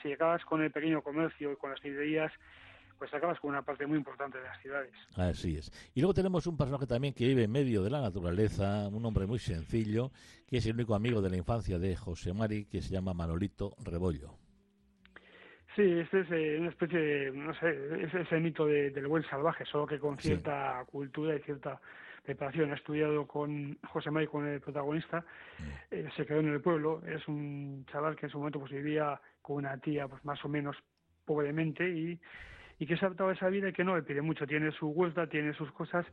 si 0.01 0.13
acabas 0.13 0.43
con 0.45 0.61
el 0.61 0.71
pequeño 0.71 1.01
comercio 1.01 1.51
y 1.51 1.55
con 1.55 1.71
las 1.71 1.83
librerías, 1.83 2.31
pues 2.97 3.13
acabas 3.13 3.39
con 3.39 3.51
una 3.51 3.61
parte 3.61 3.85
muy 3.85 3.97
importante 3.97 4.37
de 4.37 4.43
las 4.43 4.61
ciudades. 4.61 4.91
Así 5.15 5.57
es. 5.57 5.71
Y 5.93 6.01
luego 6.01 6.13
tenemos 6.13 6.47
un 6.47 6.57
personaje 6.57 6.87
también 6.87 7.13
que 7.13 7.27
vive 7.27 7.43
en 7.43 7.51
medio 7.51 7.83
de 7.83 7.89
la 7.89 8.01
naturaleza, 8.01 8.87
un 8.87 9.05
hombre 9.05 9.27
muy 9.27 9.39
sencillo, 9.39 10.11
que 10.47 10.57
es 10.57 10.65
el 10.65 10.73
único 10.73 10.95
amigo 10.95 11.21
de 11.21 11.29
la 11.29 11.37
infancia 11.37 11.77
de 11.77 11.95
José 11.95 12.33
Mari, 12.33 12.65
que 12.65 12.81
se 12.81 12.93
llama 12.93 13.13
Manolito 13.13 13.75
Rebollo. 13.83 14.33
Sí, 15.75 15.83
este 15.83 16.21
es 16.21 16.31
eh, 16.31 16.57
una 16.59 16.69
especie 16.69 16.97
de, 16.99 17.31
no 17.31 17.53
sé, 17.59 17.69
es 18.03 18.11
ese 18.11 18.39
mito 18.39 18.65
del 18.65 19.07
buen 19.07 19.23
salvaje, 19.29 19.63
solo 19.65 19.85
que 19.85 19.99
con 19.99 20.17
cierta 20.17 20.83
cultura 20.87 21.35
y 21.35 21.39
cierta 21.41 21.79
preparación. 22.27 22.71
Ha 22.71 22.75
estudiado 22.75 23.25
con 23.25 23.77
José 23.87 24.11
Mari, 24.11 24.27
con 24.27 24.45
el 24.45 24.61
protagonista, 24.61 25.25
mm. 25.59 25.63
eh, 25.91 26.09
se 26.15 26.25
quedó 26.25 26.39
en 26.41 26.49
el 26.49 26.61
pueblo, 26.61 27.01
es 27.07 27.27
un 27.27 27.85
chaval 27.91 28.15
que 28.15 28.27
en 28.27 28.31
su 28.31 28.37
momento 28.37 28.59
pues 28.59 28.71
vivía 28.71 29.19
con 29.41 29.57
una 29.57 29.77
tía 29.77 30.07
pues 30.07 30.23
más 30.25 30.43
o 30.45 30.49
menos 30.49 30.75
pobremente 31.25 31.89
y 31.89 32.19
y 32.79 32.85
que 32.85 32.95
se 32.95 33.05
ha 33.05 33.07
adaptado 33.07 33.29
a 33.29 33.33
esa 33.33 33.49
vida 33.49 33.69
y 33.69 33.73
que 33.73 33.83
no 33.83 33.95
le 33.95 34.03
pide 34.03 34.21
mucho, 34.21 34.45
tiene 34.45 34.71
su 34.71 34.93
vuelta, 34.93 35.27
tiene 35.27 35.53
sus 35.53 35.71
cosas 35.71 36.05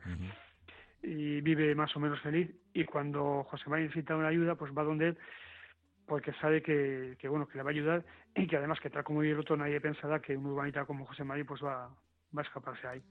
y 1.03 1.41
vive 1.43 1.75
más 1.75 1.95
o 1.97 2.01
menos 2.01 2.21
feliz 2.21 2.51
y 2.73 2.85
cuando 2.85 3.45
José 3.45 3.69
María 3.69 3.87
necesita 3.87 4.17
una 4.17 4.29
ayuda 4.29 4.55
pues 4.55 4.73
va 4.73 4.83
donde 4.83 5.09
él 5.09 5.19
porque 6.07 6.33
sabe 6.41 6.63
que, 6.63 7.17
bueno 7.29 7.47
que 7.47 7.59
le 7.59 7.65
va 7.65 7.71
a 7.71 7.73
ayudar 7.73 8.05
y 8.35 8.47
que 8.47 8.57
además 8.57 8.81
que 8.81 8.91
tal 8.91 9.05
como 9.05 9.21
vive 9.21 9.35
el 9.35 9.41
otro 9.41 9.57
nadie 9.57 9.81
pensará 9.81 10.21
que 10.21 10.37
un 10.37 10.47
urbanita 10.47 10.87
como 10.87 11.05
José 11.05 11.25
María 11.25 11.45
pues 11.45 11.63
va, 11.63 11.89
va 12.37 12.41
a 12.41 12.45
escaparse 12.45 12.87
ahí. 12.87 13.03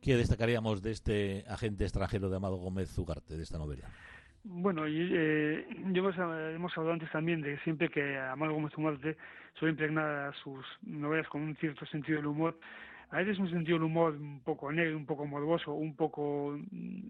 ¿Qué 0.00 0.16
destacaríamos 0.16 0.82
de 0.82 0.90
este 0.92 1.44
agente 1.48 1.84
extranjero 1.84 2.28
de 2.28 2.36
Amado 2.36 2.56
Gómez 2.56 2.90
Zugarte, 2.90 3.36
de 3.36 3.42
esta 3.42 3.58
novela? 3.58 3.88
Bueno, 4.44 4.86
y, 4.86 5.10
eh, 5.12 5.66
yo 5.92 6.08
hemos, 6.08 6.76
hablado 6.76 6.92
antes 6.92 7.10
también 7.10 7.40
de 7.40 7.58
siempre 7.60 7.88
que 7.88 8.16
Amado 8.16 8.54
Gómez 8.54 8.72
Zugarte 8.72 9.16
suele 9.54 9.72
impregnar 9.72 10.32
sus 10.36 10.64
novelas 10.82 11.28
con 11.28 11.42
un 11.42 11.56
cierto 11.56 11.84
sentido 11.86 12.18
del 12.18 12.26
humor. 12.26 12.56
A 13.10 13.18
veces 13.18 13.38
un 13.38 13.50
sentido 13.50 13.78
del 13.78 13.86
humor 13.86 14.12
un 14.12 14.40
poco 14.44 14.70
negro, 14.70 14.96
un 14.96 15.06
poco 15.06 15.26
morboso, 15.26 15.72
un 15.72 15.96
poco, 15.96 16.56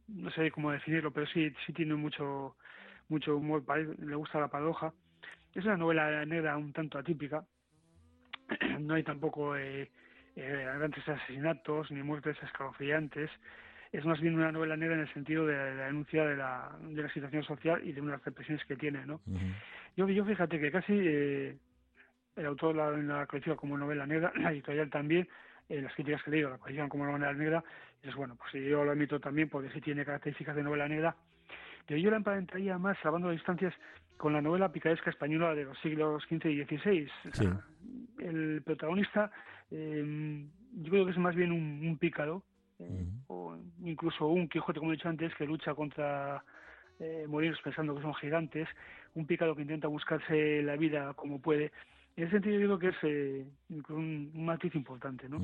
no 0.08 0.30
sé 0.30 0.50
cómo 0.50 0.70
definirlo, 0.70 1.10
pero 1.10 1.26
sí, 1.26 1.52
sí 1.66 1.74
tiene 1.74 1.94
mucho, 1.94 2.56
mucho 3.08 3.36
humor, 3.36 3.64
le 3.98 4.16
gusta 4.16 4.40
la 4.40 4.48
paradoja. 4.48 4.94
Es 5.54 5.64
una 5.64 5.76
novela 5.76 6.24
negra 6.24 6.56
un 6.56 6.72
tanto 6.72 6.98
atípica, 6.98 7.44
no 8.80 8.94
hay 8.94 9.02
tampoco 9.02 9.56
eh, 9.56 9.90
eh, 10.36 10.64
grandes 10.78 11.08
asesinatos 11.08 11.90
ni 11.90 12.02
muertes 12.02 12.36
escalofriantes, 12.42 13.30
es 13.92 14.04
más 14.04 14.20
bien 14.20 14.34
una 14.34 14.52
novela 14.52 14.76
negra 14.76 14.94
en 14.94 15.02
el 15.02 15.12
sentido 15.14 15.46
de, 15.46 15.54
la 15.54 15.86
denuncia 15.86 16.24
de 16.24 16.36
la, 16.36 16.76
de 16.82 17.02
la 17.02 17.12
situación 17.12 17.42
social 17.42 17.80
y 17.84 17.92
de 17.92 18.00
unas 18.00 18.22
represiones 18.24 18.64
que 18.66 18.76
tiene, 18.76 19.06
¿no? 19.06 19.20
yo, 19.96 20.08
yo 20.08 20.24
fíjate 20.24 20.60
que 20.60 20.70
casi 20.70 20.92
eh, 20.92 21.56
el 22.36 22.46
autor 22.46 22.76
la, 22.76 22.90
la 22.90 23.26
califica 23.26 23.56
como 23.56 23.78
novela 23.78 24.06
negra, 24.06 24.32
la 24.36 24.52
editorial 24.52 24.90
también, 24.90 25.28
eh, 25.68 25.80
las 25.80 25.94
críticas 25.94 26.22
que 26.22 26.30
he 26.30 26.34
leído 26.34 26.50
la 26.50 26.58
califican 26.58 26.88
como 26.88 27.06
novela 27.06 27.32
negra, 27.32 27.64
y 28.02 28.08
es 28.08 28.14
bueno, 28.14 28.36
pues 28.36 28.52
yo 28.52 28.84
lo 28.84 28.92
admito 28.92 29.18
también 29.18 29.48
porque 29.48 29.70
sí 29.70 29.80
tiene 29.80 30.04
características 30.04 30.54
de 30.54 30.62
novela 30.62 30.88
negra, 30.88 31.16
pero 31.86 31.98
yo 31.98 32.10
la 32.10 32.16
emparentaría 32.16 32.76
más, 32.78 32.98
salvando 33.02 33.28
las 33.28 33.36
distancias, 33.36 33.72
con 34.16 34.32
la 34.32 34.40
novela 34.40 34.72
picaresca 34.72 35.10
española 35.10 35.54
de 35.54 35.64
los 35.64 35.78
siglos 35.80 36.24
XV 36.24 36.46
y 36.46 36.64
XVI. 36.64 37.08
el 38.18 38.62
protagonista, 38.64 39.30
eh, 39.70 40.46
yo 40.73 40.90
creo 40.90 41.04
que 41.04 41.12
es 41.12 41.18
más 41.18 41.35
bien 41.35 41.52
un, 41.52 41.87
un 41.87 41.99
pícaro, 41.99 42.42
eh, 42.78 43.06
o 43.28 43.56
incluso 43.85 44.26
un 44.26 44.49
Quijote, 44.49 44.78
como 44.78 44.92
he 44.92 44.96
dicho 44.96 45.08
antes, 45.08 45.35
que 45.35 45.46
lucha 45.46 45.75
contra 45.75 46.44
eh, 46.99 47.26
moriros 47.28 47.58
pensando 47.62 47.94
que 47.94 48.02
son 48.02 48.14
gigantes, 48.14 48.68
un 49.14 49.26
pícaro 49.26 49.54
que 49.54 49.62
intenta 49.62 49.88
buscarse 49.88 50.62
la 50.62 50.76
vida 50.76 51.14
como 51.14 51.40
puede. 51.40 51.73
En 52.16 52.25
ese 52.25 52.32
sentido, 52.32 52.58
yo 52.58 52.66
creo 52.66 52.78
que 52.78 52.88
es 52.88 53.04
eh, 53.04 53.46
un, 53.90 54.30
matiz 54.35 54.75
importante. 54.75 55.28
¿no? 55.28 55.38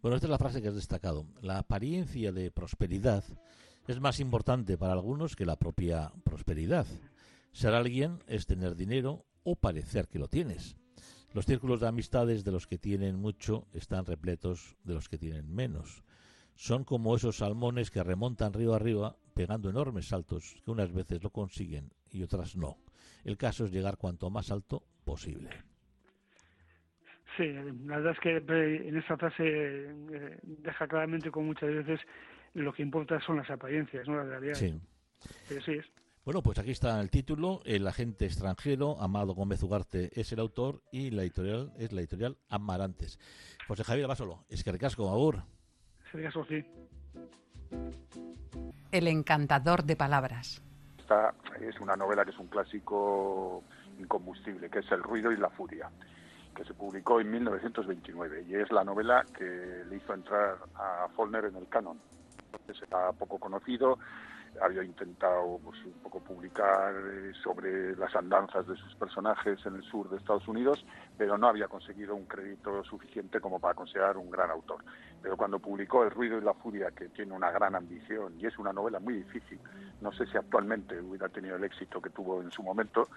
Bueno, 0.00 0.16
esta 0.16 0.26
es 0.26 0.30
la 0.30 0.38
frase 0.38 0.62
que 0.62 0.68
has 0.68 0.74
destacado. 0.74 1.26
La 1.42 1.58
apariencia 1.58 2.32
de 2.32 2.50
prosperidad 2.50 3.24
es 3.86 4.00
más 4.00 4.20
importante 4.20 4.76
para 4.76 4.92
algunos 4.92 5.34
que 5.34 5.46
la 5.46 5.56
propia 5.56 6.12
prosperidad. 6.24 6.86
Ser 7.52 7.74
alguien 7.74 8.18
es 8.26 8.46
tener 8.46 8.76
dinero 8.76 9.24
o 9.42 9.56
parecer 9.56 10.06
que 10.08 10.18
lo 10.18 10.28
tienes. 10.28 10.76
Los 11.34 11.44
círculos 11.44 11.80
de 11.80 11.88
amistades 11.88 12.44
de 12.44 12.52
los 12.52 12.66
que 12.66 12.78
tienen 12.78 13.16
mucho 13.16 13.66
están 13.72 14.06
repletos 14.06 14.76
de 14.84 14.94
los 14.94 15.08
que 15.08 15.18
tienen 15.18 15.54
menos. 15.54 16.02
son 16.54 16.82
como 16.82 17.14
esos 17.14 17.36
salmones 17.36 17.92
que 17.92 18.02
remontan 18.02 18.52
río 18.52 18.74
arriba 18.74 19.14
pegando 19.32 19.70
enormes 19.70 20.08
saltos 20.08 20.56
que 20.64 20.72
unas 20.72 20.92
veces 20.92 21.22
lo 21.22 21.30
consiguen 21.30 21.92
y 22.10 22.24
otras 22.24 22.56
no. 22.56 22.78
El 23.24 23.36
caso 23.36 23.64
es 23.64 23.72
llegar 23.72 23.96
cuanto 23.96 24.28
más 24.30 24.50
alto 24.50 24.82
posible. 25.04 25.50
Sí, 27.36 27.46
la 27.86 27.98
verdad 27.98 28.12
es 28.12 28.18
que 28.18 28.36
eh, 28.38 28.88
en 28.88 28.96
esta 28.96 29.16
frase 29.16 29.44
eh, 29.44 30.38
deja 30.42 30.88
claramente 30.88 31.30
como 31.30 31.46
muchas 31.48 31.68
veces 31.68 32.00
lo 32.54 32.72
que 32.72 32.82
importa 32.82 33.20
son 33.20 33.36
las 33.36 33.48
apariencias, 33.48 34.08
no 34.08 34.16
la 34.16 34.24
realidad. 34.24 34.54
Sí. 34.54 34.80
sí 35.64 35.72
es. 35.72 35.86
Bueno, 36.28 36.42
pues 36.42 36.58
aquí 36.58 36.72
está 36.72 37.00
el 37.00 37.08
título, 37.08 37.62
El 37.64 37.86
agente 37.86 38.26
extranjero, 38.26 39.00
Amado 39.00 39.32
Gómez 39.32 39.62
Ugarte 39.62 40.10
es 40.12 40.30
el 40.30 40.40
autor 40.40 40.82
y 40.92 41.10
la 41.10 41.22
editorial 41.22 41.72
es 41.78 41.90
la 41.90 42.02
editorial 42.02 42.36
Amarantes. 42.50 43.18
José 43.66 43.82
Javier 43.82 44.06
Basolo, 44.06 44.44
es 44.50 44.62
que 44.62 44.70
recasco, 44.70 45.08
Agur. 45.08 45.42
sí. 46.46 46.66
El 48.92 49.08
encantador 49.08 49.84
de 49.84 49.96
palabras. 49.96 50.62
Esta 50.98 51.32
es 51.62 51.80
una 51.80 51.96
novela 51.96 52.26
que 52.26 52.32
es 52.32 52.38
un 52.38 52.48
clásico 52.48 53.64
incombustible, 53.98 54.68
que 54.68 54.80
es 54.80 54.92
El 54.92 55.02
ruido 55.02 55.32
y 55.32 55.38
la 55.38 55.48
furia 55.48 55.90
que 56.54 56.62
se 56.64 56.74
publicó 56.74 57.22
en 57.22 57.30
1929 57.30 58.44
y 58.46 58.54
es 58.54 58.70
la 58.70 58.84
novela 58.84 59.24
que 59.32 59.82
le 59.88 59.96
hizo 59.96 60.12
entrar 60.12 60.58
a 60.74 61.08
Follner 61.16 61.46
en 61.46 61.56
el 61.56 61.68
canon. 61.70 61.98
Entonces 62.52 62.86
era 62.86 63.12
poco 63.12 63.38
conocido, 63.38 63.98
había 64.62 64.82
intentado 64.82 65.58
pues, 65.62 65.84
un 65.84 65.92
poco 66.02 66.20
publicar 66.20 66.94
eh, 66.94 67.32
sobre 67.42 67.96
las 67.96 68.14
andanzas 68.14 68.66
de 68.66 68.76
sus 68.76 68.94
personajes 68.96 69.58
en 69.66 69.76
el 69.76 69.82
sur 69.82 70.08
de 70.10 70.16
Estados 70.16 70.46
Unidos, 70.48 70.84
pero 71.16 71.38
no 71.38 71.48
había 71.48 71.68
conseguido 71.68 72.14
un 72.14 72.26
crédito 72.26 72.82
suficiente 72.84 73.40
como 73.40 73.58
para 73.58 73.74
considerar 73.74 74.16
un 74.16 74.30
gran 74.30 74.50
autor. 74.50 74.84
Pero 75.22 75.36
cuando 75.36 75.58
publicó 75.58 76.04
El 76.04 76.10
ruido 76.10 76.38
y 76.38 76.42
la 76.42 76.54
furia, 76.54 76.90
que 76.90 77.08
tiene 77.08 77.32
una 77.32 77.50
gran 77.50 77.74
ambición 77.74 78.34
y 78.38 78.46
es 78.46 78.58
una 78.58 78.72
novela 78.72 79.00
muy 79.00 79.14
difícil, 79.14 79.58
no 80.00 80.12
sé 80.12 80.26
si 80.26 80.36
actualmente 80.36 81.00
hubiera 81.00 81.28
tenido 81.28 81.56
el 81.56 81.64
éxito 81.64 82.00
que 82.00 82.10
tuvo 82.10 82.40
en 82.40 82.50
su 82.50 82.62
momento, 82.62 83.08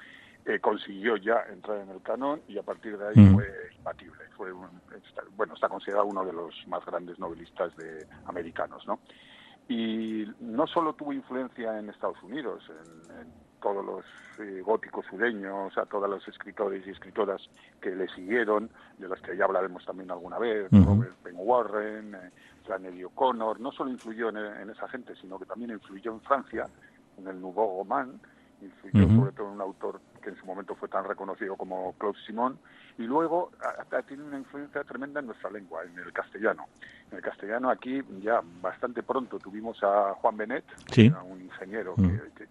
eh, 0.45 0.59
consiguió 0.59 1.17
ya 1.17 1.43
entrar 1.51 1.77
en 1.77 1.89
el 1.89 2.01
canon 2.01 2.41
y 2.47 2.57
a 2.57 2.63
partir 2.63 2.97
de 2.97 3.07
ahí 3.07 3.15
mm. 3.15 3.33
fue 3.33 3.47
imbatible. 3.77 4.23
Fue 4.35 4.51
bueno, 5.35 5.53
está 5.53 5.69
considerado 5.69 6.05
uno 6.05 6.25
de 6.25 6.33
los 6.33 6.55
más 6.67 6.83
grandes 6.85 7.19
novelistas 7.19 7.75
de 7.77 8.07
americanos, 8.25 8.85
¿no? 8.87 8.99
Y 9.67 10.25
no 10.39 10.67
solo 10.67 10.93
tuvo 10.93 11.13
influencia 11.13 11.79
en 11.79 11.89
Estados 11.89 12.21
Unidos, 12.23 12.63
en, 12.69 13.31
todos 13.61 13.85
los 13.85 14.03
eh, 14.39 14.61
góticos 14.61 15.05
sureños, 15.05 15.77
a 15.77 15.85
todos 15.85 16.09
los 16.09 16.27
escritores 16.27 16.85
y 16.85 16.89
escritoras 16.89 17.41
que 17.79 17.95
le 17.95 18.07
siguieron, 18.09 18.71
de 18.97 19.07
los 19.07 19.21
que 19.21 19.37
ya 19.37 19.45
hablaremos 19.45 19.85
también 19.85 20.09
alguna 20.09 20.39
vez, 20.39 20.67
Robert 20.71 21.15
Penn 21.23 21.35
Warren, 21.37 22.15
eh, 22.15 22.31
Flannery 22.65 23.03
O'Connor, 23.03 23.59
no 23.59 23.71
solo 23.71 23.91
influyó 23.91 24.29
en, 24.29 24.69
esa 24.69 24.87
gente, 24.89 25.13
sino 25.15 25.37
que 25.37 25.45
también 25.45 25.71
influyó 25.71 26.11
en 26.11 26.21
Francia, 26.21 26.65
en 27.17 27.27
el 27.27 27.39
Nouveau 27.39 27.77
Roman, 27.77 28.19
influyó 28.61 29.07
sobre 29.15 29.31
todo 29.31 29.47
en 29.47 29.53
un 29.53 29.61
autor 29.61 30.01
que 30.21 30.29
en 30.29 30.37
su 30.37 30.45
momento 30.45 30.75
fue 30.75 30.87
tan 30.87 31.03
reconocido 31.05 31.55
como 31.55 31.93
Claude 31.93 32.17
Simon, 32.25 32.57
y 32.97 33.03
luego 33.03 33.51
tiene 34.07 34.23
una 34.23 34.37
influencia 34.37 34.83
tremenda 34.83 35.19
en 35.19 35.27
nuestra 35.27 35.49
lengua, 35.49 35.83
en 35.83 35.97
el 35.97 36.13
castellano. 36.13 36.67
En 37.09 37.17
el 37.17 37.23
castellano 37.23 37.69
aquí 37.69 38.01
ya 38.19 38.41
bastante 38.61 39.03
pronto 39.03 39.39
tuvimos 39.39 39.81
a 39.83 40.13
Juan 40.15 40.37
Benet, 40.37 40.65
un 41.29 41.41
ingeniero 41.41 41.95
mm. 41.97 42.07
que, 42.35 42.47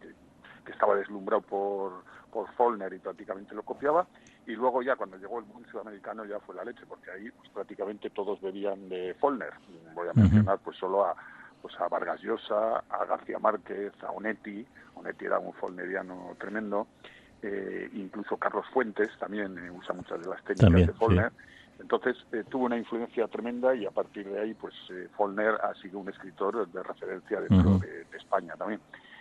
estaba 0.71 0.95
deslumbrado 0.95 1.43
por, 1.43 2.05
por 2.31 2.49
Follner 2.53 2.93
y 2.93 2.99
prácticamente 2.99 3.55
lo 3.55 3.65
copiaba, 3.65 4.07
y 4.47 4.53
luego 4.53 4.83
ya 4.83 4.95
cuando 4.95 5.17
llegó 5.17 5.41
el 5.41 5.47
mundo 5.47 5.69
sudamericano 5.71 6.25
ya 6.25 6.39
fue 6.41 6.55
la 6.55 6.65
leche, 6.65 6.83
porque 6.89 7.11
ahí 7.11 7.31
pues, 7.31 7.49
prácticamente 7.51 8.11
todos 8.11 8.41
bebían 8.41 8.89
de 8.89 9.15
Follner. 9.15 9.53
Voy 9.95 10.09
a 10.09 10.13
mencionar 10.13 10.59
pues 10.61 10.77
solo 10.77 11.05
a 11.05 11.17
pues 11.61 11.79
a 11.81 11.89
Vargas 11.89 12.21
Llosa, 12.23 12.83
a 12.89 13.05
García 13.05 13.39
Márquez, 13.39 13.93
a 14.03 14.11
Onetti, 14.11 14.67
Onetti 14.95 15.25
era 15.25 15.39
un 15.39 15.53
Follneriano 15.55 16.35
tremendo, 16.39 16.87
eh, 17.43 17.91
incluso 17.95 18.37
Carlos 18.37 18.67
Fuentes 18.73 19.09
también 19.19 19.57
eh, 19.59 19.71
usa 19.71 19.95
muchas 19.95 20.21
de 20.21 20.29
las 20.29 20.43
técnicas 20.45 20.87
de 20.87 20.93
Follner. 20.93 21.33
Entonces 21.79 22.17
eh, 22.33 22.45
tuvo 22.49 22.67
una 22.67 22.77
influencia 22.77 23.27
tremenda 23.29 23.75
y 23.75 23.87
a 23.87 23.91
partir 23.91 24.29
de 24.29 24.41
ahí, 24.41 24.55
pues 24.55 24.75
Follner 25.17 25.55
ha 25.63 25.75
sido 25.81 25.99
un 25.99 26.09
escritor 26.11 26.71
de 26.71 26.83
referencia 26.83 27.41
dentro 27.41 27.79
de, 27.79 28.05
de, 28.05 28.17
España 28.17 28.55
también. 28.57 28.81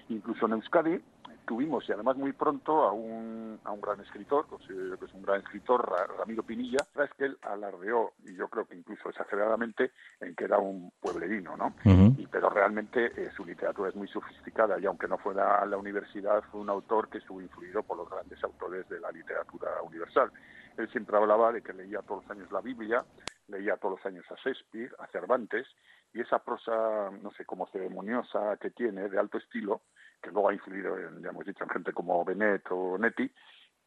Incluso 0.10 0.46
en 0.46 0.54
Euskadi 0.54 1.02
tuvimos, 1.50 1.84
y 1.90 1.92
además 1.92 2.16
muy 2.16 2.32
pronto, 2.32 2.84
a 2.84 2.92
un, 2.92 3.60
a 3.64 3.72
un 3.72 3.82
gran 3.82 4.00
escritor, 4.02 4.46
considero 4.46 5.00
que 5.00 5.06
es 5.06 5.14
un 5.16 5.24
gran 5.24 5.40
escritor, 5.40 5.92
Ramiro 6.20 6.44
Pinilla, 6.44 6.78
es 7.04 7.10
que 7.18 7.26
él 7.26 7.40
alardeó, 7.42 8.12
y 8.24 8.36
yo 8.36 8.48
creo 8.50 8.66
que 8.66 8.76
incluso 8.76 9.10
exageradamente, 9.10 9.92
en 10.22 10.36
que 10.36 10.44
era 10.44 10.60
un 10.60 10.92
pueblerino, 11.02 11.58
¿no? 11.58 11.74
y, 11.84 12.28
pero 12.28 12.52
realmente 12.52 13.08
eh, 13.20 13.32
su 13.36 13.44
literatura 13.44 13.90
es 13.90 13.96
muy 13.96 14.08
sofisticada, 14.08 14.80
y 14.80 14.86
aunque 14.86 15.08
no 15.08 15.18
fuera 15.18 15.56
a 15.56 15.66
la 15.66 15.78
universidad, 15.78 16.44
fue 16.52 16.62
un 16.62 16.70
autor 16.70 17.10
que 17.10 17.18
estuvo 17.18 17.42
influido 17.42 17.82
por 17.82 17.98
los 17.98 18.08
grandes 18.08 18.44
autores 18.44 18.88
de 18.88 19.00
la 19.00 19.12
literatura 19.12 19.82
universal. 19.82 20.32
Él 20.78 20.88
siempre 20.92 21.18
hablaba 21.18 21.52
de 21.52 21.64
que 21.64 21.74
leía 21.74 22.04
todos 22.04 22.22
los 22.26 22.32
años 22.32 22.52
la 22.52 22.62
Biblia, 22.62 23.04
leía 23.48 23.78
todos 23.78 23.98
los 23.98 24.06
años 24.06 24.24
a 24.30 24.36
Shakespeare, 24.36 24.94
a 25.00 25.08
Cervantes, 25.08 25.66
y 26.14 26.22
esa 26.22 26.38
prosa, 26.38 27.10
no 27.24 27.32
sé, 27.32 27.44
como 27.44 27.66
ceremoniosa 27.70 28.56
que 28.58 28.70
tiene, 28.70 29.10
de 29.10 29.18
alto 29.18 29.40
estilo, 29.40 29.82
que 30.22 30.32
luego 30.32 30.50
ha 30.50 30.54
influido, 30.54 30.98
en, 30.98 31.22
ya 31.22 31.30
hemos 31.30 31.46
dicho, 31.46 31.64
en 31.64 31.70
gente 31.70 31.94
como 31.94 32.24
Benet 32.26 32.64
o 32.72 32.98
Netti, 32.98 33.32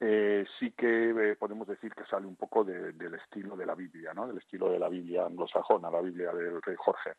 eh, 0.04 0.44
sí 0.58 0.72
que 0.72 1.10
eh, 1.10 1.36
podemos 1.36 1.68
decir 1.68 1.94
que 1.94 2.04
sale 2.06 2.26
un 2.26 2.34
poco 2.34 2.64
del 2.64 3.14
estilo 3.14 3.56
de 3.56 3.66
la 3.66 3.76
Biblia, 3.76 4.12
¿no? 4.12 4.26
Del 4.26 4.38
estilo 4.38 4.68
de 4.68 4.80
la 4.80 4.88
Biblia 4.88 5.26
anglosajona, 5.26 5.90
la 5.90 6.00
Biblia 6.00 6.32
del 6.32 6.60
rey 6.60 6.74
Jorge. 6.76 7.12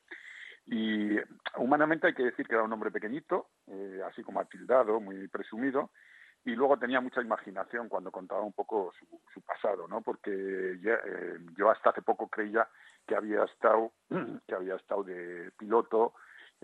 Y 0.65 1.15
humanamente 1.57 2.07
hay 2.07 2.13
que 2.13 2.25
decir 2.25 2.45
que 2.45 2.55
era 2.55 2.63
un 2.63 2.73
hombre 2.73 2.91
pequeñito, 2.91 3.51
eh, 3.67 4.01
así 4.05 4.21
como 4.21 4.41
atildado, 4.41 4.99
muy 4.99 5.29
presumido, 5.29 5.91
y 6.43 6.55
luego 6.55 6.77
tenía 6.77 6.99
mucha 6.99 7.21
imaginación 7.21 7.87
cuando 7.87 8.11
contaba 8.11 8.41
un 8.41 8.51
poco 8.51 8.91
su, 9.33 9.41
pasado, 9.43 9.87
¿no? 9.87 10.01
Porque 10.01 10.77
yo 11.57 11.69
hasta 11.69 11.91
hace 11.91 12.01
poco 12.01 12.27
creía 12.27 12.67
que 13.07 13.15
había 13.15 13.45
estado, 13.45 13.93
que 14.45 14.55
había 14.55 14.75
estado 14.75 15.03
de 15.03 15.51
piloto 15.57 16.15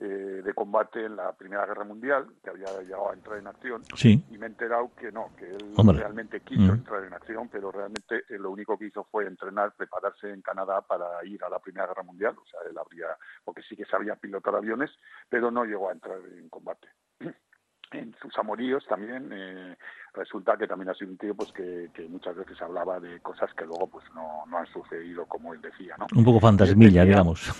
eh, 0.02 0.42
de 0.46 0.54
combate 0.54 1.04
en 1.04 1.18
la 1.18 1.34
Primera 1.34 1.66
Guerra 1.66 1.84
Mundial, 1.84 2.26
que 2.42 2.52
había 2.52 2.68
llegado 2.82 3.10
a 3.10 3.14
entrar 3.14 3.38
en 3.38 3.48
acción, 3.48 3.84
y 4.02 4.38
me 4.38 4.46
he 4.46 4.50
enterado 4.50 4.92
que 4.96 5.12
no, 5.12 5.32
que 5.36 5.46
él 5.46 5.74
realmente 5.76 6.40
quiso 6.40 6.72
mm. 6.72 6.76
entrar 6.76 7.04
en 7.04 7.14
acción, 7.14 7.50
pero 7.52 7.70
realmente 7.70 8.24
eh, 8.30 8.40
lo 8.40 8.50
único 8.50 8.78
que 8.78 8.86
hizo 8.86 9.04
fue 9.12 9.26
entrenar, 9.26 9.74
prepararse 9.76 10.32
en 10.32 10.42
Canadá 10.42 10.80
para 10.80 11.06
ir 11.26 11.44
a 11.44 11.50
la 11.50 11.60
Primera 11.60 11.88
Guerra 11.88 12.04
Mundial, 12.04 12.34
o 12.38 12.46
sea, 12.46 12.62
él 12.70 12.78
habría, 12.78 13.08
porque 13.44 13.62
sí 13.62 13.76
que 13.76 13.84
sabía 13.84 14.16
pilotar 14.16 14.56
aviones, 14.56 14.90
pero 15.28 15.52
no 15.52 15.66
llegó 15.66 15.90
a 15.90 15.94
entrar 15.94 16.20
en 16.32 16.48
combate. 16.48 16.88
en 17.92 18.16
sus 18.22 18.38
amoríos 18.38 18.86
también 18.88 19.30
eh, 19.34 19.76
resulta 20.14 20.56
que 20.56 20.68
también 20.68 20.90
ha 20.90 20.94
sido 20.94 21.12
un 21.12 21.18
tío 21.18 21.36
pues 21.36 21.52
que, 21.52 21.90
muchas 22.08 22.36
veces 22.36 22.62
hablaba 22.62 23.00
de 23.00 23.20
cosas 23.20 23.52
que 23.54 23.66
luego 23.66 23.88
pues 23.88 24.06
no, 24.14 24.46
no 24.48 24.60
han 24.60 24.68
sucedido 24.68 25.26
como 25.26 25.54
él 25.54 25.60
decía 25.60 25.96
no 25.98 26.06
un 26.16 26.24
poco 26.24 26.40
fantasmilla 26.40 27.04
digamos. 27.04 27.52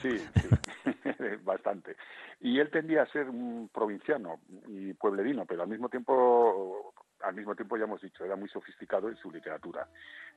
Sí, 0.00 0.18
sí 0.18 0.48
bastante. 1.44 1.96
Y 2.40 2.58
él 2.58 2.70
tendía 2.70 3.02
a 3.02 3.06
ser 3.06 3.28
un 3.28 3.70
provinciano 3.72 4.40
y 4.68 4.92
pueblerino 4.94 5.44
pero 5.46 5.62
al 5.62 5.68
mismo 5.68 5.88
tiempo 5.88 6.94
al 7.22 7.34
mismo 7.34 7.54
tiempo 7.54 7.76
ya 7.76 7.84
hemos 7.84 8.00
dicho 8.00 8.24
era 8.24 8.36
muy 8.36 8.48
sofisticado 8.48 9.08
en 9.08 9.16
su 9.16 9.30
literatura. 9.30 9.86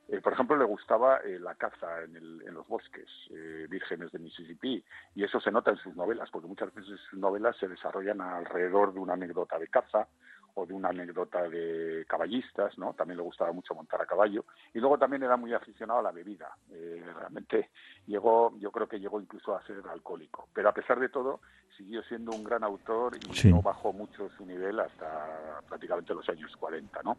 Eh, 0.10 0.19
por 0.19 0.34
ejemplo, 0.34 0.58
le 0.58 0.65
gustaba 0.65 1.19
eh, 1.19 1.39
la 1.39 1.56
caza 1.56 2.04
en, 2.04 2.39
los 2.54 2.67
bosques 2.67 3.08
eh, 3.30 3.67
vírgenes 3.69 4.12
de 4.12 4.19
Mississippi 4.19 4.84
y 5.15 5.24
eso 5.24 5.39
se 5.39 5.52
nota 5.52 5.72
en 5.72 5.78
sus 5.78 5.96
novelas, 5.96 6.30
porque 6.30 6.48
muchas 6.48 6.74
veces 6.74 7.00
sus 7.10 7.19
novelas 7.19 7.56
se 7.58 7.69
desarrollan 7.69 8.19
alrededor 8.19 8.93
de 8.93 9.00
una 9.00 9.13
anécdota 9.13 9.58
de 9.58 9.69
caza 9.69 10.08
o 10.56 10.66
de 10.66 10.74
una 10.74 10.89
anécdota 10.89 11.48
de 11.50 12.06
caballistas, 12.08 12.78
¿no? 12.78 12.94
También 12.94 13.18
le 13.18 13.24
gustaba 13.24 13.52
mucho 13.52 13.74
montar 13.74 14.02
a 14.02 14.06
caballo 14.06 14.46
y 14.74 14.80
luego 14.80 14.98
también 14.98 15.24
era 15.24 15.38
muy 15.38 15.54
aficionado 15.54 16.00
a 16.00 16.04
la 16.04 16.12
bebida. 16.12 16.50
realmente 16.70 17.70
llegó, 18.08 18.58
yo 18.60 18.72
creo 18.72 18.88
que 18.88 19.00
llegó 19.00 19.20
incluso 19.20 19.56
a 19.56 19.66
ser 19.66 19.82
alcohólico, 19.89 20.48
pero 20.54 20.70
a 20.70 20.74
pesar 20.74 21.00
de 21.00 21.10
todo 21.10 21.39
siguió 21.78 22.04
siendo 22.04 22.32
un 22.32 22.44
gran 22.44 22.63
autor 22.63 23.18
y 23.18 23.50
no 23.50 23.62
bajó 23.62 23.94
mucho 23.94 24.30
su 24.38 24.46
nivel 24.46 24.80
hasta 24.80 25.62
prácticamente 25.68 26.13
los 26.13 26.28
años 26.30 26.56
40, 26.58 27.02
¿no? 27.04 27.18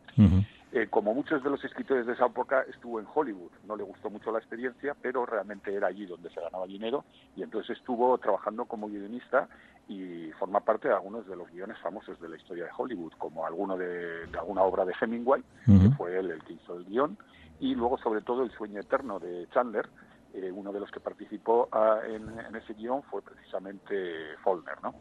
Eh, 0.73 0.89
como 0.91 1.15
muchos 1.15 1.43
de 1.43 1.51
los 1.51 1.65
escritores 1.65 2.05
de 2.05 2.15
esa 2.15 2.27
época, 2.27 2.65
estuvo 2.69 2.99
en 2.99 3.07
Hollywood. 3.13 3.53
No 3.65 3.77
le 3.77 3.85
gustó 3.85 4.11
mucho 4.11 4.33
la 4.33 4.41
experiencia, 4.41 4.97
pero 5.01 5.25
realmente 5.25 5.73
era 5.73 5.87
allí 5.87 6.05
donde 6.05 6.31
se 6.31 6.41
ganaba 6.41 6.67
dinero 6.67 7.05
y 7.37 7.43
entonces 7.43 7.79
estuvo 7.79 8.19
trabajando 8.19 8.65
como 8.65 8.89
guionista 8.89 9.49
y 9.89 10.31
forma 10.39 10.61
parte 10.61 10.89
de 10.89 10.95
algunos 10.95 11.27
de 11.27 11.37
los 11.37 11.51
guiones 11.51 11.79
famosos 11.79 12.21
de 12.21 12.29
la 12.29 12.37
historia 12.37 12.65
de 12.65 12.71
Hollywood, 12.77 13.13
como 13.19 13.47
alguno 13.47 13.77
de, 13.77 14.29
alguna 14.39 14.63
obra 14.63 14.85
de 14.85 14.95
Hemingway, 14.99 15.43
que 15.67 15.91
fue 15.97 16.19
él 16.19 16.31
el 16.31 16.43
que 16.43 16.55
hizo 16.55 16.77
el 16.77 16.85
guion, 16.85 17.19
y 17.61 17.75
luego 17.75 17.99
sobre 17.99 18.23
todo 18.23 18.43
El 18.43 18.51
sueño 18.51 18.81
eterno 18.81 19.19
de 19.19 19.47
Chandler, 19.53 19.89
eh, 20.33 20.51
uno 20.51 20.73
de 20.73 20.81
los 20.81 20.91
que 20.91 21.01
participó 21.01 21.69
ah, 21.71 22.01
en, 22.07 22.57
ese 22.57 22.75
guion 22.75 23.03
fue 23.05 23.23
precisamente 23.23 24.37
Follner, 24.43 24.83
¿no? 24.83 24.95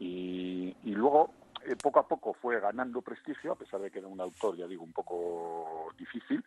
Y, 0.00 0.74
y 0.82 0.94
luego 0.94 1.30
eh, 1.64 1.76
poco 1.80 2.00
a 2.00 2.08
poco 2.08 2.34
fue 2.34 2.58
ganando 2.58 3.02
prestigio, 3.02 3.52
a 3.52 3.56
pesar 3.56 3.80
de 3.80 3.90
que 3.90 4.00
era 4.00 4.08
un 4.08 4.20
autor, 4.20 4.56
ya 4.56 4.66
digo, 4.66 4.82
un 4.82 4.92
poco 4.92 5.92
difícil, 5.96 6.44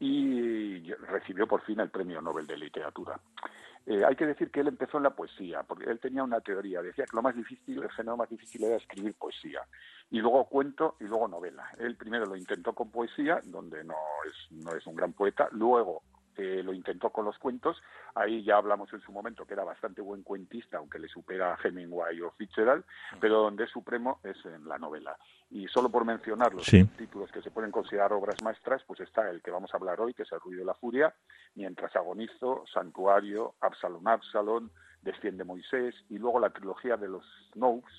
y 0.00 0.90
recibió 0.94 1.46
por 1.46 1.62
fin 1.62 1.80
el 1.80 1.90
Premio 1.90 2.20
Nobel 2.20 2.46
de 2.46 2.56
Literatura. 2.56 3.20
Eh, 3.86 4.02
hay 4.02 4.16
que 4.16 4.26
decir 4.26 4.50
que 4.50 4.60
él 4.60 4.68
empezó 4.68 4.96
en 4.96 5.02
la 5.02 5.14
poesía, 5.14 5.62
porque 5.62 5.90
él 5.90 6.00
tenía 6.00 6.22
una 6.22 6.40
teoría, 6.40 6.80
decía 6.80 7.04
que 7.04 7.16
lo 7.16 7.22
más 7.22 7.36
difícil, 7.36 7.82
el 7.82 7.90
género 7.90 8.16
más 8.16 8.30
difícil 8.30 8.64
era 8.64 8.76
escribir 8.76 9.14
poesía, 9.14 9.60
y 10.10 10.20
luego 10.20 10.46
cuento 10.46 10.96
y 11.00 11.04
luego 11.04 11.28
novela. 11.28 11.68
Él 11.78 11.94
primero 11.96 12.24
lo 12.24 12.34
intentó 12.34 12.72
con 12.72 12.90
poesía, 12.90 13.40
donde 13.44 13.84
no 13.84 13.96
es, 14.26 14.52
no 14.52 14.74
es 14.74 14.86
un 14.86 14.94
gran 14.94 15.12
poeta, 15.12 15.48
luego 15.52 16.02
lo 16.36 16.72
intentó 16.72 17.10
con 17.10 17.24
los 17.24 17.38
cuentos, 17.38 17.82
ahí 18.14 18.42
ya 18.42 18.56
hablamos 18.56 18.92
en 18.92 19.00
su 19.00 19.12
momento 19.12 19.46
que 19.46 19.54
era 19.54 19.64
bastante 19.64 20.00
buen 20.00 20.22
cuentista, 20.22 20.78
aunque 20.78 20.98
le 20.98 21.08
supera 21.08 21.54
a 21.54 21.58
Hemingway 21.62 22.20
o 22.20 22.30
Fitzgerald, 22.32 22.84
pero 23.20 23.40
donde 23.40 23.64
es 23.64 23.70
supremo 23.70 24.20
es 24.22 24.36
en 24.44 24.68
la 24.68 24.78
novela. 24.78 25.16
Y 25.50 25.68
solo 25.68 25.90
por 25.90 26.04
mencionar 26.04 26.54
los 26.54 26.66
títulos 26.66 27.30
que 27.30 27.42
se 27.42 27.50
pueden 27.50 27.70
considerar 27.70 28.12
obras 28.12 28.42
maestras, 28.42 28.82
pues 28.86 29.00
está 29.00 29.28
el 29.30 29.42
que 29.42 29.50
vamos 29.50 29.72
a 29.72 29.76
hablar 29.76 30.00
hoy, 30.00 30.14
que 30.14 30.22
es 30.22 30.32
El 30.32 30.40
ruido 30.40 30.60
de 30.60 30.66
la 30.66 30.74
furia, 30.74 31.14
Mientras 31.54 31.94
agonizo, 31.94 32.64
Santuario, 32.72 33.54
Absalón, 33.60 34.08
Absalón, 34.08 34.70
Desciende 35.02 35.44
Moisés, 35.44 35.94
y 36.08 36.18
luego 36.18 36.40
la 36.40 36.50
trilogía 36.50 36.96
de 36.96 37.08
los 37.08 37.24
Snopes, 37.52 37.92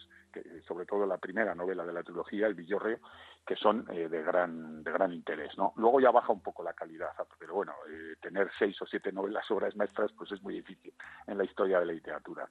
sobre 0.67 0.85
todo 0.85 1.05
la 1.05 1.17
primera 1.17 1.55
novela 1.55 1.85
de 1.85 1.93
la 1.93 2.03
trilogía, 2.03 2.47
El 2.47 2.55
Villorreo, 2.55 2.99
que 3.45 3.55
son 3.55 3.85
eh, 3.91 4.09
de 4.09 4.23
gran 4.23 4.83
de 4.83 4.91
gran 4.91 5.13
interés, 5.13 5.57
¿no? 5.57 5.73
Luego 5.77 5.99
ya 5.99 6.11
baja 6.11 6.33
un 6.33 6.41
poco 6.41 6.63
la 6.63 6.73
calidad, 6.73 7.11
pero 7.37 7.55
bueno, 7.55 7.73
eh, 7.89 8.15
tener 8.21 8.49
seis 8.57 8.81
o 8.81 8.85
siete 8.85 9.11
novelas 9.11 9.49
obras 9.51 9.75
maestras 9.75 10.11
pues 10.13 10.31
es 10.31 10.41
muy 10.41 10.55
difícil 10.55 10.93
en 11.27 11.37
la 11.37 11.43
historia 11.43 11.79
de 11.79 11.85
la 11.85 11.93
literatura. 11.93 12.49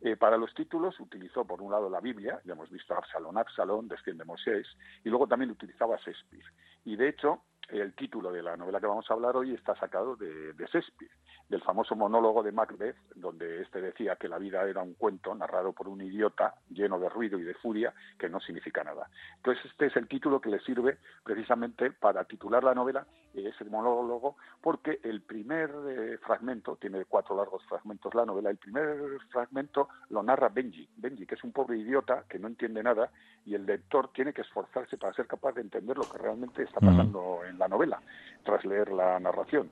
Eh, 0.00 0.16
para 0.16 0.38
los 0.38 0.54
títulos 0.54 0.98
utilizó 0.98 1.44
por 1.44 1.60
un 1.60 1.72
lado 1.72 1.90
la 1.90 2.00
Biblia, 2.00 2.40
ya 2.44 2.54
hemos 2.54 2.70
visto 2.70 2.94
Absalón, 2.94 3.36
Absalón, 3.36 3.86
Desciende 3.86 4.24
Moisés, 4.24 4.66
y 5.04 5.10
luego 5.10 5.26
también 5.26 5.50
utilizaba 5.50 5.98
Shakespeare. 5.98 6.46
Y 6.86 6.96
de 6.96 7.10
hecho, 7.10 7.42
el 7.68 7.94
título 7.94 8.32
de 8.32 8.42
la 8.42 8.56
novela 8.56 8.80
que 8.80 8.86
vamos 8.86 9.10
a 9.10 9.14
hablar 9.14 9.36
hoy 9.36 9.52
está 9.52 9.74
sacado 9.76 10.16
de, 10.16 10.54
de 10.54 10.66
Shakespeare 10.66 11.12
del 11.50 11.62
famoso 11.62 11.96
monólogo 11.96 12.44
de 12.44 12.52
Macbeth, 12.52 12.96
donde 13.16 13.62
éste 13.62 13.80
decía 13.80 14.14
que 14.14 14.28
la 14.28 14.38
vida 14.38 14.62
era 14.62 14.82
un 14.82 14.94
cuento 14.94 15.34
narrado 15.34 15.72
por 15.72 15.88
un 15.88 16.00
idiota 16.00 16.54
lleno 16.70 16.98
de 17.00 17.08
ruido 17.08 17.38
y 17.40 17.42
de 17.42 17.54
furia 17.54 17.92
que 18.16 18.28
no 18.28 18.40
significa 18.40 18.84
nada. 18.84 19.10
Entonces 19.36 19.64
este 19.64 19.86
es 19.86 19.96
el 19.96 20.06
título 20.06 20.40
que 20.40 20.48
le 20.48 20.60
sirve 20.60 20.98
precisamente 21.24 21.90
para 21.90 22.24
titular 22.24 22.62
la 22.62 22.72
novela, 22.72 23.04
ese 23.34 23.64
monólogo, 23.64 24.36
porque 24.60 25.00
el 25.02 25.22
primer 25.22 25.70
eh, 25.88 26.18
fragmento, 26.18 26.76
tiene 26.76 27.04
cuatro 27.04 27.36
largos 27.36 27.64
fragmentos 27.66 28.14
la 28.14 28.24
novela, 28.24 28.50
el 28.50 28.56
primer 28.56 29.18
fragmento 29.30 29.88
lo 30.10 30.22
narra 30.22 30.48
Benji, 30.48 30.88
Benji 30.96 31.26
que 31.26 31.34
es 31.34 31.42
un 31.42 31.52
pobre 31.52 31.78
idiota 31.78 32.24
que 32.28 32.38
no 32.38 32.46
entiende 32.46 32.82
nada 32.82 33.10
y 33.44 33.54
el 33.54 33.66
lector 33.66 34.12
tiene 34.12 34.32
que 34.32 34.42
esforzarse 34.42 34.96
para 34.96 35.14
ser 35.14 35.26
capaz 35.26 35.52
de 35.52 35.62
entender 35.62 35.96
lo 35.96 36.08
que 36.08 36.18
realmente 36.18 36.62
está 36.62 36.78
pasando 36.78 37.40
en 37.44 37.58
la 37.58 37.66
novela 37.66 38.00
tras 38.44 38.64
leer 38.64 38.92
la 38.92 39.18
narración. 39.18 39.68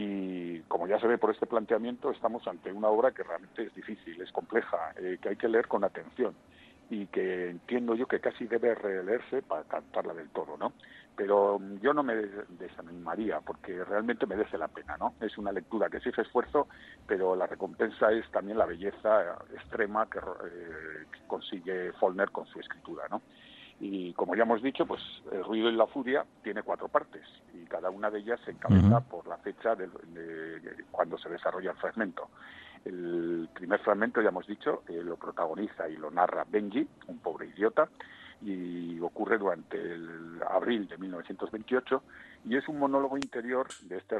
Y 0.00 0.60
como 0.68 0.86
ya 0.86 1.00
se 1.00 1.08
ve 1.08 1.18
por 1.18 1.32
este 1.32 1.46
planteamiento, 1.46 2.12
estamos 2.12 2.46
ante 2.46 2.72
una 2.72 2.86
obra 2.86 3.10
que 3.10 3.24
realmente 3.24 3.64
es 3.64 3.74
difícil, 3.74 4.20
es 4.20 4.30
compleja, 4.30 4.92
eh, 4.96 5.18
que 5.20 5.30
hay 5.30 5.36
que 5.36 5.48
leer 5.48 5.66
con 5.66 5.82
atención 5.82 6.36
y 6.88 7.06
que 7.06 7.50
entiendo 7.50 7.96
yo 7.96 8.06
que 8.06 8.20
casi 8.20 8.46
debe 8.46 8.76
releerse 8.76 9.42
para 9.42 9.64
cantarla 9.64 10.14
del 10.14 10.28
todo, 10.28 10.56
¿no? 10.56 10.72
Pero 11.16 11.60
yo 11.82 11.92
no 11.92 12.04
me 12.04 12.14
desanimaría 12.14 13.40
porque 13.40 13.82
realmente 13.82 14.24
merece 14.24 14.56
la 14.56 14.68
pena, 14.68 14.96
¿no? 14.96 15.14
Es 15.20 15.36
una 15.36 15.50
lectura 15.50 15.90
que 15.90 15.96
exige 15.96 16.22
esfuerzo, 16.22 16.68
pero 17.04 17.34
la 17.34 17.48
recompensa 17.48 18.12
es 18.12 18.30
también 18.30 18.56
la 18.56 18.66
belleza 18.66 19.36
extrema 19.52 20.08
que, 20.08 20.18
eh, 20.20 21.06
consigue 21.26 21.92
Follner 21.94 22.30
con 22.30 22.46
su 22.46 22.60
escritura, 22.60 23.08
¿no? 23.10 23.20
Y 23.80 24.12
como 24.14 24.34
ya 24.34 24.42
hemos 24.42 24.62
dicho, 24.62 24.86
pues 24.86 25.00
el 25.30 25.44
ruido 25.44 25.70
y 25.70 25.76
la 25.76 25.86
furia 25.86 26.24
tiene 26.42 26.62
cuatro 26.62 26.88
partes 26.88 27.22
y 27.54 27.64
cada 27.66 27.90
una 27.90 28.10
de 28.10 28.18
ellas 28.18 28.40
se 28.44 28.50
encabeza 28.50 29.00
por 29.00 29.26
la 29.28 29.36
fecha 29.38 29.76
de, 29.76 29.88
cuando 30.90 31.16
se 31.18 31.28
desarrolla 31.28 31.70
el 31.70 31.76
fragmento. 31.76 32.28
El 32.84 33.48
primer 33.54 33.80
fragmento, 33.80 34.20
ya 34.20 34.30
hemos 34.30 34.46
dicho, 34.46 34.82
eh, 34.88 35.00
lo 35.02 35.16
protagoniza 35.16 35.88
y 35.88 35.96
lo 35.96 36.10
narra 36.10 36.44
Benji, 36.48 36.88
un 37.06 37.18
pobre 37.18 37.46
idiota, 37.46 37.88
y 38.40 38.98
ocurre 39.00 39.38
durante 39.38 39.80
el 39.80 40.40
abril 40.48 40.86
de 40.86 40.96
1928 40.96 42.02
y 42.44 42.56
es 42.56 42.68
un 42.68 42.78
monólogo 42.78 43.16
interior 43.16 43.66
de 43.82 43.98
este, 43.98 44.16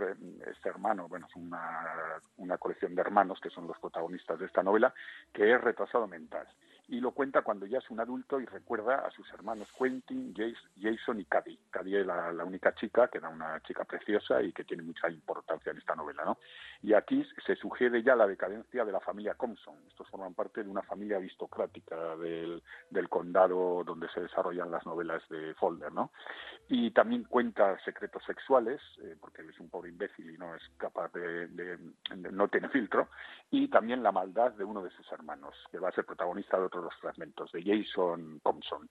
este 0.50 0.68
hermano, 0.68 1.08
bueno, 1.08 1.26
es 1.28 1.36
una, 1.36 2.20
una 2.38 2.58
colección 2.58 2.94
de 2.94 3.00
hermanos 3.00 3.38
que 3.40 3.50
son 3.50 3.68
los 3.68 3.78
protagonistas 3.78 4.38
de 4.38 4.46
esta 4.46 4.62
novela, 4.62 4.92
que 5.32 5.52
es 5.52 5.60
retrasado 5.60 6.08
mental 6.08 6.46
y 6.88 7.00
lo 7.00 7.10
cuenta 7.10 7.42
cuando 7.42 7.66
ya 7.66 7.78
es 7.78 7.90
un 7.90 8.00
adulto 8.00 8.40
y 8.40 8.46
recuerda 8.46 9.06
a 9.06 9.10
sus 9.10 9.30
hermanos 9.34 9.68
Quentin, 9.78 10.34
Jason 10.34 11.20
y 11.20 11.24
Cady. 11.26 11.58
Cady 11.70 11.96
es 11.96 12.06
la, 12.06 12.44
única 12.44 12.74
chica, 12.74 13.08
que 13.08 13.18
era 13.18 13.28
una 13.28 13.60
chica 13.60 13.84
preciosa 13.84 14.42
y 14.42 14.52
que 14.52 14.64
tiene 14.64 14.82
mucha 14.82 15.10
importancia 15.10 15.70
en 15.70 15.78
esta 15.78 15.94
novela. 15.94 16.24
¿no? 16.24 16.38
Y 16.82 16.94
aquí 16.94 17.26
se 17.44 17.56
sugiere 17.56 18.02
ya 18.02 18.16
la 18.16 18.26
decadencia 18.26 18.86
de 18.86 18.92
la 18.92 19.00
familia 19.00 19.34
Compson. 19.34 19.76
Estos 19.86 20.08
forman 20.08 20.32
parte 20.32 20.64
de 20.64 20.70
una 20.70 20.82
familia 20.82 21.18
aristocrática 21.18 22.16
del, 22.16 22.62
del 22.88 23.08
condado 23.10 23.84
donde 23.84 24.08
se 24.08 24.22
desarrollan 24.22 24.70
las 24.70 24.86
novelas 24.86 25.22
de 25.28 25.54
Folder. 25.56 25.92
¿no? 25.92 26.10
Y 26.68 26.90
también 26.92 27.24
cuenta 27.24 27.78
secretos 27.84 28.22
sexuales, 28.24 28.80
eh, 29.02 29.14
porque 29.20 29.42
él 29.42 29.50
es 29.50 29.60
un 29.60 29.68
pobre 29.68 29.90
imbécil 29.90 30.30
y 30.30 30.38
no 30.38 30.54
es 30.54 30.62
capaz 30.78 31.12
de, 31.12 31.48
de, 31.48 31.78
no 32.30 32.48
tiene 32.48 32.68
filtro, 32.70 33.08
y 33.50 33.68
también 33.68 34.02
la 34.02 34.12
maldad 34.12 34.52
de 34.52 34.64
uno 34.64 34.82
de 34.82 34.90
sus 34.90 35.10
hermanos, 35.12 35.54
que 35.70 35.78
va 35.78 35.90
a 35.90 35.92
ser 35.92 36.04
protagonista 36.04 36.58
de 36.58 36.64
otro 36.64 36.77
los 36.82 36.94
fragmentos 36.96 37.52
de 37.52 37.62
Jason 37.62 38.40
Thompson. 38.42 38.88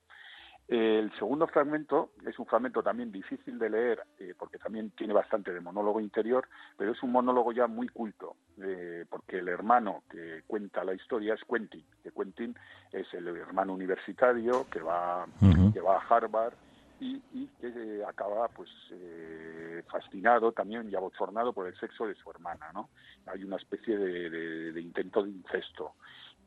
El 0.68 1.14
segundo 1.18 1.48
fragmento 1.48 2.12
es 2.26 2.38
un 2.38 2.46
fragmento 2.46 2.84
también 2.84 3.10
difícil 3.10 3.58
de 3.58 3.70
leer 3.70 4.02
eh, 4.20 4.34
porque 4.38 4.58
también 4.58 4.90
tiene 4.92 5.14
bastante 5.14 5.54
de 5.54 5.62
monólogo 5.62 6.02
interior, 6.02 6.46
pero 6.78 6.92
es 6.92 7.02
un 7.04 7.14
monólogo 7.14 7.54
ya 7.54 7.68
muy 7.68 7.88
culto 7.88 8.36
eh, 8.62 9.06
porque 9.10 9.40
el 9.40 9.48
hermano 9.48 10.04
que 10.12 10.44
cuenta 10.46 10.84
la 10.84 10.94
historia 10.94 11.36
es 11.36 11.42
Quentin, 11.46 11.86
que 12.04 12.12
Quentin 12.12 12.54
es 12.92 13.14
el 13.14 13.30
hermano 13.30 13.74
universitario 13.74 14.68
que 14.70 14.82
va, 14.82 15.26
que 15.74 15.80
va 15.80 16.00
a 16.00 16.06
Harvard 16.06 16.54
y, 17.00 17.48
que 17.62 18.04
acaba 18.06 18.50
pues 18.50 18.70
eh, 18.92 19.84
fascinado 19.90 20.52
también 20.52 20.90
y 20.90 20.96
abochornado 20.96 21.54
por 21.54 21.68
el 21.68 21.80
sexo 21.80 22.08
de 22.08 22.16
su 22.16 22.30
hermana, 22.30 22.72
¿no? 22.74 22.90
Hay 23.28 23.44
una 23.44 23.56
especie 23.56 23.98
de 23.98 24.82
intento 24.82 25.24
de 25.24 25.30
incesto 25.30 25.94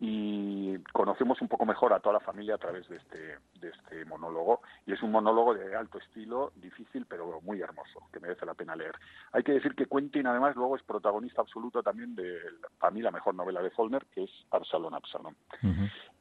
y 0.03 0.79
conocemos 0.95 1.43
un 1.43 1.49
poco 1.49 1.67
mejor 1.67 1.93
a 1.93 2.01
toda 2.01 2.15
la 2.15 2.21
familia 2.21 2.55
a 2.55 2.59
través 2.59 2.89
de 2.89 2.97
este, 2.97 3.39
de 3.61 3.69
este 3.69 4.07
monólogo. 4.07 4.63
Y 4.87 4.93
es 4.95 5.03
un 5.03 5.13
monólogo 5.13 5.55
de 5.55 5.77
alto 5.77 5.99
estilo, 5.99 6.53
difícil 6.57 7.05
pero 7.07 7.41
muy 7.43 7.61
hermoso, 7.61 8.09
que 8.11 8.19
merece 8.19 8.47
la 8.47 8.55
pena 8.55 8.75
leer. 8.75 8.95
Hay 9.33 9.43
que 9.43 9.53
decir 9.53 9.75
que 9.75 9.85
Quentin 9.85 10.27
además 10.27 10.57
luego 10.57 10.77
es 10.77 10.83
protagonista 10.85 11.43
absoluto 11.43 11.83
también 11.83 12.15
de, 12.15 12.39
para 12.79 12.91
mí, 12.93 13.03
la 13.03 13.11
mejor 13.11 13.35
novela 13.35 13.61
de 13.61 13.71
Follner, 13.71 14.07
que 14.15 14.25
es 14.25 14.31
Absalón, 14.51 14.95
Absalón. 14.95 15.37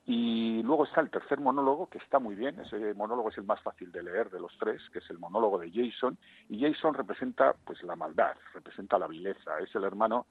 Y 0.05 0.61
luego 0.63 0.83
está 0.83 0.99
el 0.99 1.09
tercer 1.09 1.39
monólogo, 1.39 1.87
que 1.87 1.99
está 1.99 2.19
muy 2.19 2.35
bien, 2.35 2.59
ese 2.59 2.93
monólogo 2.95 3.29
es 3.29 3.37
el 3.37 3.45
más 3.45 3.61
fácil 3.61 3.91
de 3.93 4.03
leer 4.03 4.29
de 4.29 4.41
los 4.41 4.51
tres, 4.59 4.81
que 4.91 4.99
es 4.99 5.09
el 5.09 5.19
monólogo 5.19 5.57
de 5.57 5.71
Jason, 5.71 6.17
y 6.49 6.59
Jason 6.59 6.95
representa 6.95 7.53
pues 7.63 7.81
la 7.83 7.95
maldad, 7.95 8.35
representa 8.53 8.99
la 8.99 9.07
vileza, 9.07 9.59
es 9.59 9.73
el 9.75 9.83
hermano 9.83 10.25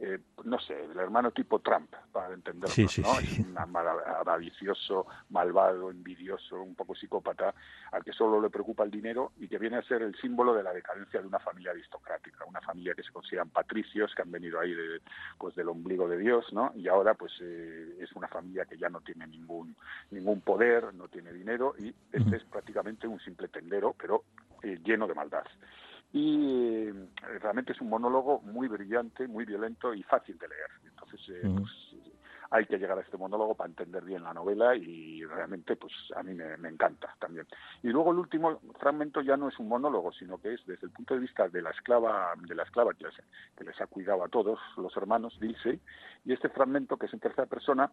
eh, 0.00 0.18
no 0.44 0.60
sé, 0.60 0.84
el 0.84 0.96
hermano 0.96 1.32
tipo 1.32 1.58
Trump, 1.58 1.92
para 2.12 2.32
entenderlo, 2.32 2.74
¿no? 3.02 3.18
Es 3.18 3.38
un 3.38 3.56
avaricioso, 3.58 5.06
malvado, 5.30 5.90
envidioso, 5.90 6.62
un 6.62 6.76
poco 6.76 6.94
psicópata, 6.94 7.52
al 7.90 8.04
que 8.04 8.12
solo 8.12 8.40
le 8.40 8.48
preocupa 8.48 8.84
el 8.84 8.92
dinero 8.92 9.32
y 9.38 9.48
que 9.48 9.58
viene 9.58 9.76
a 9.76 9.82
ser 9.82 10.02
el 10.02 10.14
símbolo 10.20 10.54
de 10.54 10.62
la 10.62 10.72
decadencia 10.72 11.20
de 11.20 11.26
una 11.26 11.40
familia 11.40 11.72
aristocrática, 11.72 12.44
una 12.44 12.60
familia 12.60 12.94
que 12.94 13.02
se 13.02 13.12
consideran 13.12 13.50
patricios, 13.50 14.14
que 14.14 14.22
han 14.22 14.30
venido 14.30 14.60
ahí 14.60 14.72
de, 14.72 15.00
pues 15.36 15.56
del 15.56 15.68
ombligo 15.68 16.08
de 16.08 16.18
Dios, 16.18 16.46
¿no? 16.52 16.72
Y 16.76 16.86
ahora 16.86 17.14
pues 17.14 17.32
eh, 17.40 17.96
es 18.00 18.12
una 18.12 18.28
familia 18.28 18.66
que 18.66 18.78
ya 18.78 18.88
no 18.88 19.00
tiene 19.00 19.26
ningún, 19.26 19.74
ningún 20.10 20.42
poder, 20.42 20.94
no 20.94 21.08
tiene 21.08 21.32
dinero 21.32 21.74
y 21.76 21.92
este 22.12 22.36
es 22.36 22.44
prácticamente 22.44 23.08
un 23.08 23.18
simple 23.20 23.48
tendero, 23.48 23.94
pero 23.98 24.24
eh, 24.62 24.78
lleno 24.84 25.08
de 25.08 25.14
maldad 25.14 25.44
y 26.12 26.88
eh, 26.88 26.94
realmente 27.40 27.72
es 27.72 27.80
un 27.80 27.90
monólogo 27.90 28.40
muy 28.40 28.68
brillante, 28.68 29.28
muy 29.28 29.44
violento 29.44 29.92
y 29.92 30.02
fácil 30.02 30.38
de 30.38 30.48
leer. 30.48 30.70
Entonces, 30.84 31.20
eh, 31.28 31.50
pues, 31.56 31.70
hay 32.50 32.64
que 32.64 32.78
llegar 32.78 32.96
a 32.96 33.02
este 33.02 33.18
monólogo 33.18 33.54
para 33.54 33.68
entender 33.68 34.04
bien 34.04 34.22
la 34.22 34.32
novela 34.32 34.74
y 34.74 35.22
realmente 35.24 35.76
pues 35.76 35.92
a 36.16 36.22
mí 36.22 36.32
me, 36.34 36.68
encanta 36.68 37.14
también. 37.18 37.46
Y 37.82 37.88
luego 37.88 38.12
el 38.12 38.18
último 38.18 38.60
fragmento 38.78 39.20
ya 39.20 39.36
no 39.36 39.48
es 39.48 39.58
un 39.58 39.68
monólogo, 39.68 40.12
sino 40.12 40.38
que 40.38 40.54
es 40.54 40.66
desde 40.66 40.86
el 40.86 40.92
punto 40.92 41.14
de 41.14 41.20
vista 41.20 41.48
de 41.48 41.60
la 41.60 41.70
esclava, 41.70 42.32
de 42.36 42.54
la 42.54 42.62
esclava 42.62 42.94
que 42.94 43.04
les, 43.04 43.14
que 43.56 43.64
les 43.64 43.78
ha 43.80 43.86
cuidado 43.86 44.24
a 44.24 44.28
todos 44.28 44.58
los 44.78 44.96
hermanos, 44.96 45.38
dice, 45.40 45.80
y 46.24 46.32
este 46.32 46.48
fragmento 46.48 46.96
que 46.96 47.06
es 47.06 47.12
en 47.12 47.20
tercera 47.20 47.46
persona 47.46 47.90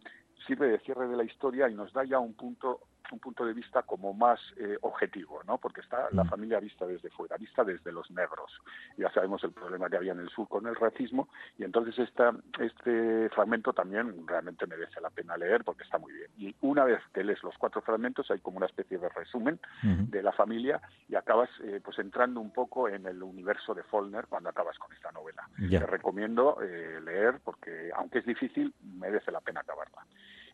sirve 0.47 0.69
de 0.69 0.80
cierre 0.80 1.08
de 1.08 1.17
la 1.17 1.23
historia 1.23 1.69
y 1.69 1.75
nos 1.75 1.91
da 1.91 2.06
ya 2.06 2.19
un 2.19 2.34
punto 2.34 2.80
un 3.11 3.19
punto 3.19 3.45
de 3.45 3.53
vista 3.53 3.83
como 3.83 4.13
más 4.13 4.39
eh, 4.57 4.77
objetivo, 4.81 5.41
¿no? 5.45 5.57
Porque 5.57 5.81
está 5.81 6.09
la 6.11 6.23
mm. 6.23 6.29
familia 6.29 6.59
vista 6.59 6.85
desde 6.85 7.09
fuera, 7.09 7.37
vista 7.37 7.63
desde 7.63 7.91
los 7.91 8.09
negros. 8.11 8.51
Ya 8.97 9.11
sabemos 9.11 9.43
el 9.43 9.51
problema 9.51 9.89
que 9.89 9.97
había 9.97 10.13
en 10.13 10.19
el 10.19 10.29
sur 10.29 10.47
con 10.47 10.67
el 10.67 10.75
racismo 10.75 11.29
y 11.57 11.63
entonces 11.63 11.97
esta, 11.99 12.33
este 12.59 13.29
fragmento 13.29 13.73
también 13.73 14.27
realmente 14.27 14.67
merece 14.67 15.01
la 15.01 15.09
pena 15.09 15.37
leer 15.37 15.63
porque 15.63 15.83
está 15.83 15.97
muy 15.97 16.13
bien. 16.13 16.31
Y 16.37 16.55
una 16.61 16.83
vez 16.85 17.01
que 17.13 17.23
lees 17.23 17.41
los 17.43 17.57
cuatro 17.57 17.81
fragmentos 17.81 18.29
hay 18.31 18.39
como 18.39 18.57
una 18.57 18.65
especie 18.65 18.97
de 18.97 19.09
resumen 19.09 19.59
de 19.83 20.23
la 20.23 20.31
familia 20.31 20.81
y 21.07 21.15
acabas 21.15 21.49
eh, 21.63 21.81
pues 21.83 21.99
entrando 21.99 22.39
un 22.39 22.51
poco 22.51 22.89
en 22.89 23.05
el 23.05 23.21
universo 23.21 23.73
de 23.73 23.83
Follner 23.83 24.27
cuando 24.27 24.49
acabas 24.49 24.77
con 24.77 24.91
esta 24.93 25.11
novela. 25.11 25.47
Te 25.57 25.79
recomiendo 25.85 26.57
eh, 26.61 26.99
leer 27.03 27.39
porque 27.43 27.91
aunque 27.95 28.19
es 28.19 28.25
difícil 28.25 28.73
merece 28.81 29.31
la 29.31 29.41
pena 29.41 29.61
acabarla. 29.61 30.05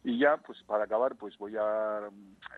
Y 0.04 0.18
ya, 0.18 0.38
pues 0.38 0.62
para 0.64 0.86
acabar, 0.86 1.16
pues 1.16 1.38
voy 1.38 1.56
a 1.58 2.10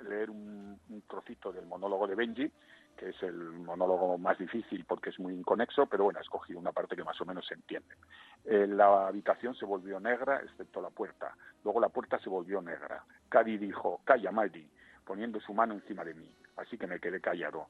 leer 0.07 0.29
un, 0.29 0.79
trocito 1.07 1.51
del 1.51 1.65
monólogo 1.65 2.07
de 2.07 2.15
Benji, 2.15 2.51
que 2.95 3.09
es 3.09 3.23
el 3.23 3.35
monólogo 3.35 4.17
más 4.17 4.37
difícil 4.37 4.85
porque 4.85 5.09
es 5.09 5.19
muy 5.19 5.33
inconexo, 5.33 5.87
pero 5.87 6.05
bueno, 6.05 6.19
he 6.19 6.21
escogido 6.21 6.59
una 6.59 6.71
parte 6.71 6.95
que 6.95 7.03
más 7.03 7.19
o 7.19 7.25
menos 7.25 7.45
se 7.45 7.55
entiende. 7.55 7.95
Eh, 8.45 8.67
la 8.67 9.07
habitación 9.07 9.55
se 9.55 9.65
volvió 9.65 9.99
negra, 9.99 10.41
excepto 10.43 10.81
la 10.81 10.89
puerta. 10.89 11.35
Luego 11.63 11.79
la 11.79 11.89
puerta 11.89 12.17
se 12.19 12.29
volvió 12.29 12.61
negra. 12.61 13.03
Cady 13.29 13.57
dijo, 13.57 14.01
calla, 14.05 14.31
Maldi, 14.31 14.67
poniendo 15.05 15.39
su 15.41 15.53
mano 15.53 15.73
encima 15.73 16.03
de 16.03 16.13
mí. 16.13 16.33
Así 16.57 16.77
que 16.77 16.87
me 16.87 16.99
quedé 16.99 17.19
callado. 17.19 17.67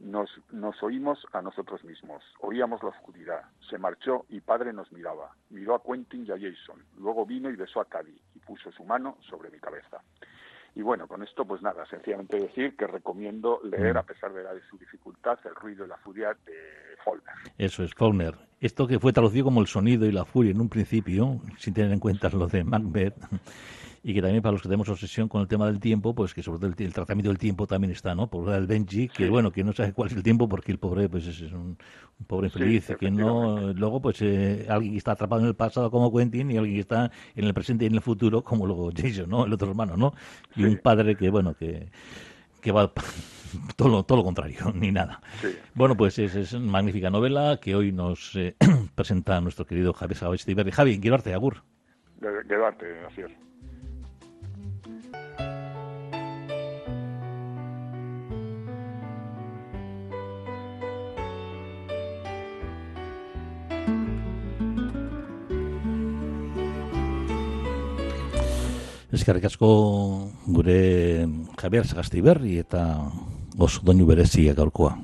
Nos, 0.00 0.30
nos 0.52 0.80
oímos 0.82 1.26
a 1.32 1.42
nosotros 1.42 1.84
mismos, 1.84 2.22
oíamos 2.40 2.82
la 2.82 2.90
oscuridad. 2.90 3.42
Se 3.68 3.78
marchó 3.78 4.26
y 4.28 4.40
padre 4.40 4.72
nos 4.72 4.90
miraba. 4.92 5.34
Miró 5.50 5.74
a 5.74 5.82
Quentin 5.82 6.24
y 6.26 6.30
a 6.30 6.36
Jason. 6.36 6.84
Luego 6.98 7.26
vino 7.26 7.50
y 7.50 7.56
besó 7.56 7.80
a 7.80 7.84
Cady 7.84 8.16
y 8.34 8.38
puso 8.40 8.70
su 8.70 8.84
mano 8.84 9.18
sobre 9.28 9.50
mi 9.50 9.58
cabeza. 9.58 10.00
Y 10.74 10.82
bueno, 10.82 11.08
con 11.08 11.22
esto 11.22 11.44
pues 11.44 11.60
nada, 11.62 11.84
sencillamente 11.86 12.38
decir 12.38 12.76
que 12.76 12.86
recomiendo 12.86 13.60
leer, 13.64 13.94
mm. 13.94 13.98
a 13.98 14.02
pesar 14.04 14.32
de, 14.32 14.44
la, 14.44 14.54
de 14.54 14.60
su 14.70 14.78
dificultad, 14.78 15.38
El 15.44 15.54
ruido 15.56 15.84
y 15.84 15.88
la 15.88 15.96
furia 15.96 16.36
de 16.46 16.96
Faulkner. 17.04 17.34
Eso 17.58 17.82
es, 17.82 17.92
Faulkner. 17.94 18.36
Esto 18.60 18.86
que 18.88 18.98
fue 18.98 19.12
traducido 19.12 19.44
como 19.44 19.60
El 19.60 19.68
sonido 19.68 20.06
y 20.06 20.12
la 20.12 20.24
furia 20.24 20.50
en 20.50 20.60
un 20.60 20.68
principio, 20.68 21.40
sin 21.58 21.74
tener 21.74 21.92
en 21.92 22.00
cuenta 22.00 22.28
lo 22.30 22.48
de 22.48 22.64
Macbeth, 22.64 23.14
y 24.02 24.14
que 24.14 24.22
también 24.22 24.42
para 24.42 24.52
los 24.52 24.62
que 24.62 24.68
tenemos 24.68 24.88
obsesión 24.88 25.28
con 25.28 25.42
el 25.42 25.48
tema 25.48 25.66
del 25.66 25.78
tiempo, 25.78 26.14
pues 26.14 26.34
que 26.34 26.42
sobre 26.42 26.58
todo 26.58 26.74
el, 26.76 26.92
tratamiento 26.92 27.28
del 27.28 27.38
tiempo 27.38 27.66
también 27.66 27.92
está, 27.92 28.14
¿no? 28.14 28.28
Por 28.28 28.52
el 28.52 28.66
Benji, 28.66 29.08
que 29.08 29.28
bueno, 29.28 29.52
que 29.52 29.62
no 29.62 29.72
sabe 29.72 29.92
cuál 29.92 30.10
es 30.10 30.16
el 30.16 30.22
tiempo 30.22 30.48
porque 30.48 30.72
el 30.72 30.78
pobre 30.78 31.08
pues 31.08 31.26
es, 31.26 31.40
un, 31.52 31.76
pobre 32.26 32.48
infeliz, 32.48 32.90
que 32.98 33.10
no, 33.10 33.72
luego 33.72 34.00
pues 34.00 34.22
eh, 34.22 34.66
alguien 34.68 34.92
que 34.92 34.98
está 34.98 35.12
atrapado 35.12 35.42
en 35.42 35.48
el 35.48 35.54
pasado 35.54 35.90
como 35.90 36.12
Quentin 36.12 36.50
y 36.50 36.56
alguien 36.56 36.76
que 36.76 36.80
está 36.80 37.10
en 37.36 37.44
el 37.44 37.54
presente 37.54 37.84
y 37.84 37.88
en 37.88 37.94
el 37.94 38.00
futuro 38.00 38.42
como 38.42 38.66
luego 38.66 38.90
Jason, 38.96 39.28
¿no? 39.28 39.44
El 39.44 39.52
otro 39.52 39.68
hermano, 39.68 39.96
¿no? 39.96 40.14
Y 40.56 40.64
un 40.64 40.78
padre 40.78 41.14
que, 41.16 41.30
bueno, 41.30 41.54
que, 41.54 41.90
que 42.60 42.72
va 42.72 42.92
todo 43.76 43.88
lo, 43.88 44.02
todo 44.04 44.18
lo 44.18 44.24
contrario, 44.24 44.72
ni 44.74 44.90
nada. 44.92 45.20
Bueno, 45.74 45.96
pues 45.96 46.18
es, 46.18 46.34
es, 46.34 46.52
una 46.52 46.70
magnífica 46.72 47.10
novela 47.10 47.58
que 47.60 47.74
hoy 47.74 47.92
nos 47.92 48.34
eh, 48.36 48.56
presenta 48.94 49.40
nuestro 49.40 49.66
querido 49.66 49.92
Javier 49.92 50.16
Sabestiberri. 50.16 50.70
Javi, 50.70 51.00
quiero 51.00 51.16
darte, 51.16 51.34
Agur. 51.34 51.62
Quedarte, 52.48 52.86
así 53.06 53.20
es. 53.22 53.30
Eskerrik 69.28 69.46
asko 69.48 69.68
gure 70.46 71.26
Javier 71.58 71.86
Sagastiberri 71.88 72.58
eta 72.60 72.82
oso 73.58 73.82
doinu 73.82 74.06
berezia 74.06 74.54
gaurkoa. 74.54 74.94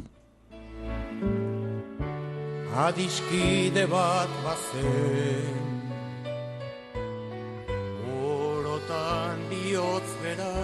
Adiskide 2.75 3.87
bat 3.87 4.31
bazen 4.43 5.63
Orotan 8.23 9.39
bihotz 9.51 10.11
bera 10.23 10.55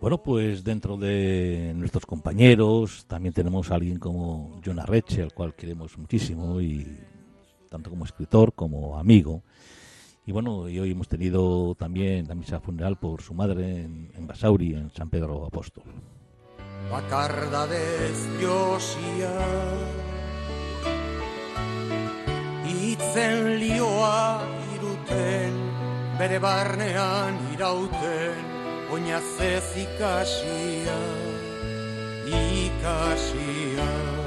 Bueno, 0.00 0.20
pues 0.20 0.64
dentro 0.64 0.96
de 0.96 1.72
nuestros 1.76 2.04
compañeros 2.06 3.04
también 3.06 3.32
tenemos 3.32 3.70
a 3.70 3.76
alguien 3.76 4.00
como 4.00 4.60
John 4.64 4.80
Arreche, 4.80 5.22
al 5.22 5.32
cual 5.32 5.54
queremos 5.54 5.96
muchísimo, 5.96 6.60
y 6.60 6.98
tanto 7.70 7.88
como 7.88 8.04
escritor 8.04 8.52
como 8.52 8.98
amigo. 8.98 9.44
Y 10.24 10.30
bueno, 10.30 10.68
y 10.68 10.78
hoy 10.78 10.92
hemos 10.92 11.08
tenido 11.08 11.74
también 11.74 12.28
la 12.28 12.36
misa 12.36 12.60
funeral 12.60 12.96
por 12.96 13.22
su 13.22 13.34
madre 13.34 13.82
en, 13.82 14.12
en 14.14 14.26
Basauri, 14.26 14.74
en 14.74 14.90
San 14.90 15.10
Pedro 15.10 15.44
Apóstol. 15.44 15.84
Itzen 22.92 23.58
lioa 23.58 24.42
iruten 24.76 25.54
Bere 26.18 26.38
barnean 26.38 27.38
irauten 27.54 28.34
Oinazez 28.92 29.76
ikasia 29.76 30.98
Ikasia 32.26 34.21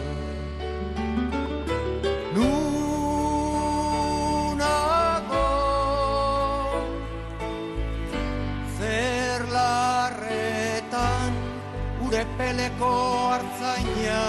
peleko 12.38 12.92
hartzaina. 13.32 14.24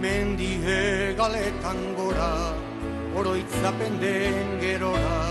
Mendie 0.00 1.14
galetan 1.16 1.78
gora 1.96 2.52
Oroitzapen 3.16 3.94
den 4.00 4.60
gerora 4.60 5.22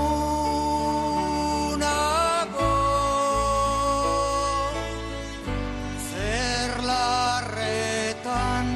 Zer 6.08 6.72
larretan 6.90 8.66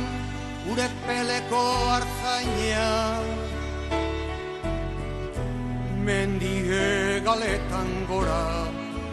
Ure 0.70 0.88
peleko 1.07 1.64
hartzaina 1.88 2.19
galetan 7.31 7.90
gora, 8.11 8.66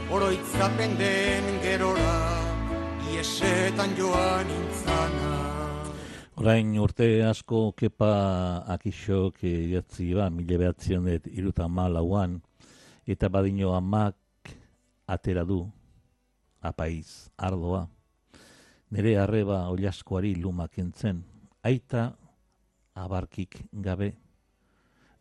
oroitzapen 0.09 0.95
den 0.97 1.59
gerora, 1.61 2.13
iesetan 3.13 3.93
joan 3.93 4.49
intzana. 4.49 5.33
Orain 6.41 6.71
urte 6.81 7.05
asko 7.27 7.75
kepa 7.77 8.09
akixok 8.73 9.43
idatzi 9.45 10.15
ba, 10.17 10.31
mile 10.33 10.57
behatzionet 10.63 11.29
iruta 11.29 11.69
malauan, 11.69 12.39
eta 13.05 13.29
badino 13.29 13.75
amak 13.77 14.49
atera 15.05 15.45
du, 15.45 15.61
apaiz, 16.61 17.29
ardoa. 17.37 17.85
Nere 18.97 19.17
arreba 19.21 19.61
oliaskoari 19.69 20.33
lumak 20.41 20.81
entzen, 20.81 21.21
aita 21.61 22.09
abarkik 22.97 23.61
gabe, 23.71 24.13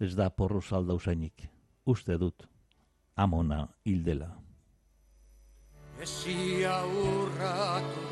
ez 0.00 0.14
da 0.16 0.32
porro 0.32 0.64
salda 0.64 0.96
usainik 0.96 1.50
uste 1.84 2.16
dut 2.16 2.55
amona 3.16 3.66
hildela. 3.84 4.28
Esia 6.04 6.76
urratu 6.84 8.02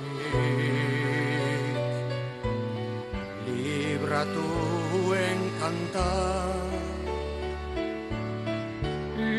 libratuen 3.47 5.41
kanta 5.61 6.11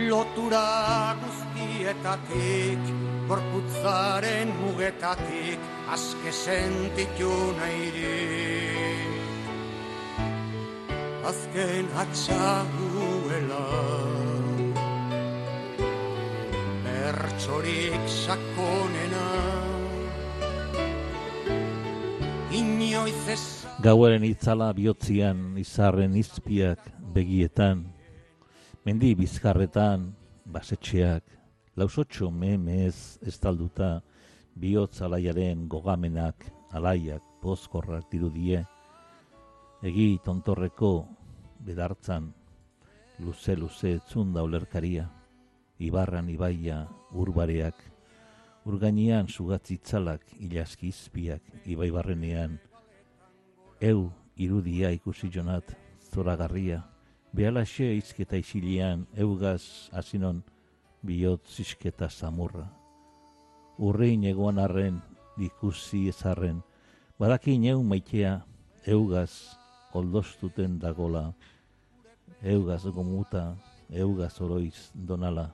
lotura 0.10 1.18
guztietatik 1.24 2.84
gorputzaren 3.28 4.54
mugetatik 4.62 5.60
aske 5.98 6.32
sentitu 6.32 7.34
nahirik 7.58 9.14
azken 11.32 11.86
atxaguela 12.06 13.66
bertsorik 17.16 18.08
sakonena. 18.12 19.28
Inoiz 22.52 23.28
ez 23.32 23.44
Gauaren 23.80 24.24
itzala 24.28 24.68
bihotzian 24.76 25.56
izarren 25.62 26.16
izpiak 26.20 26.82
begietan, 27.16 27.86
mendi 28.84 29.14
bizkarretan 29.16 30.10
basetxeak, 30.52 31.24
lausotxo 31.80 32.32
memez 32.32 33.20
ez 33.24 33.38
talduta, 33.40 34.02
bihotz 34.56 35.02
alaiaren 35.08 35.68
gogamenak, 35.72 36.48
alaiak, 36.76 37.24
pozkorrak 37.44 38.10
dirudie, 38.12 38.64
egi 39.84 40.10
tontorreko 40.26 40.96
bedartzan 41.64 42.34
luze-luze 43.24 44.00
etzun 44.02 44.34
da 44.34 44.44
olerkaria, 44.44 45.08
ibarran 45.80 46.30
ibaia 46.30 46.86
urbareak, 47.12 47.76
urgainian 48.66 49.28
sugatzitzalak 49.28 50.22
ilaski 50.40 50.90
izpiak, 50.90 51.42
ibai 51.66 51.92
barrenean, 51.92 52.58
eu 53.82 54.12
irudia 54.38 54.92
ikusi 54.96 55.30
jonat, 55.30 55.76
zoragarria, 56.14 56.82
behalaxe 57.36 57.92
izketa 57.98 58.38
isilian, 58.40 59.06
eugaz 59.16 59.92
asinon, 59.92 60.42
bihot 61.06 61.46
zisketa 61.52 62.10
samurra. 62.10 62.66
Urrein 63.78 64.24
egoan 64.24 64.58
arren, 64.64 65.02
ikusi 65.38 66.08
ezarren, 66.10 66.64
badakin 67.20 67.66
eu 67.68 67.84
maitea, 67.84 68.40
eugaz, 68.88 69.58
oldostuten 69.94 70.80
dagola, 70.80 71.34
eugaz 72.42 72.86
gomuta, 72.88 73.56
eugaz 73.90 74.40
oroiz 74.42 74.90
donala, 74.96 75.52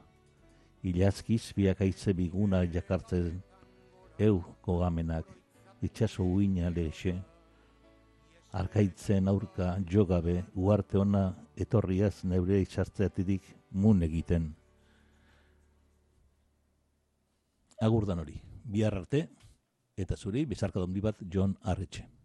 ilazkiz 0.84 1.54
biak 1.56 1.82
aize 1.82 2.14
biguna 2.18 2.64
jakartzen, 2.66 3.42
eu 4.20 4.42
kogamenak, 4.62 5.26
itxaso 5.82 6.24
uina 6.24 6.70
lexe, 6.70 7.16
arkaitzen 8.52 9.28
aurka 9.28 9.76
jogabe, 9.90 10.44
uarte 10.56 10.98
ona 10.98 11.24
etorriaz 11.56 12.24
neure 12.24 12.62
itxartzeatidik 12.62 13.44
mun 13.72 14.02
egiten. 14.04 14.52
Agurdan 17.82 18.20
hori, 18.22 18.38
bihar 18.64 18.98
arte, 18.98 19.28
eta 19.98 20.16
zuri, 20.16 20.46
bizarka 20.46 20.86
bat 20.86 21.18
John 21.30 21.58
Arretxe. 21.64 22.21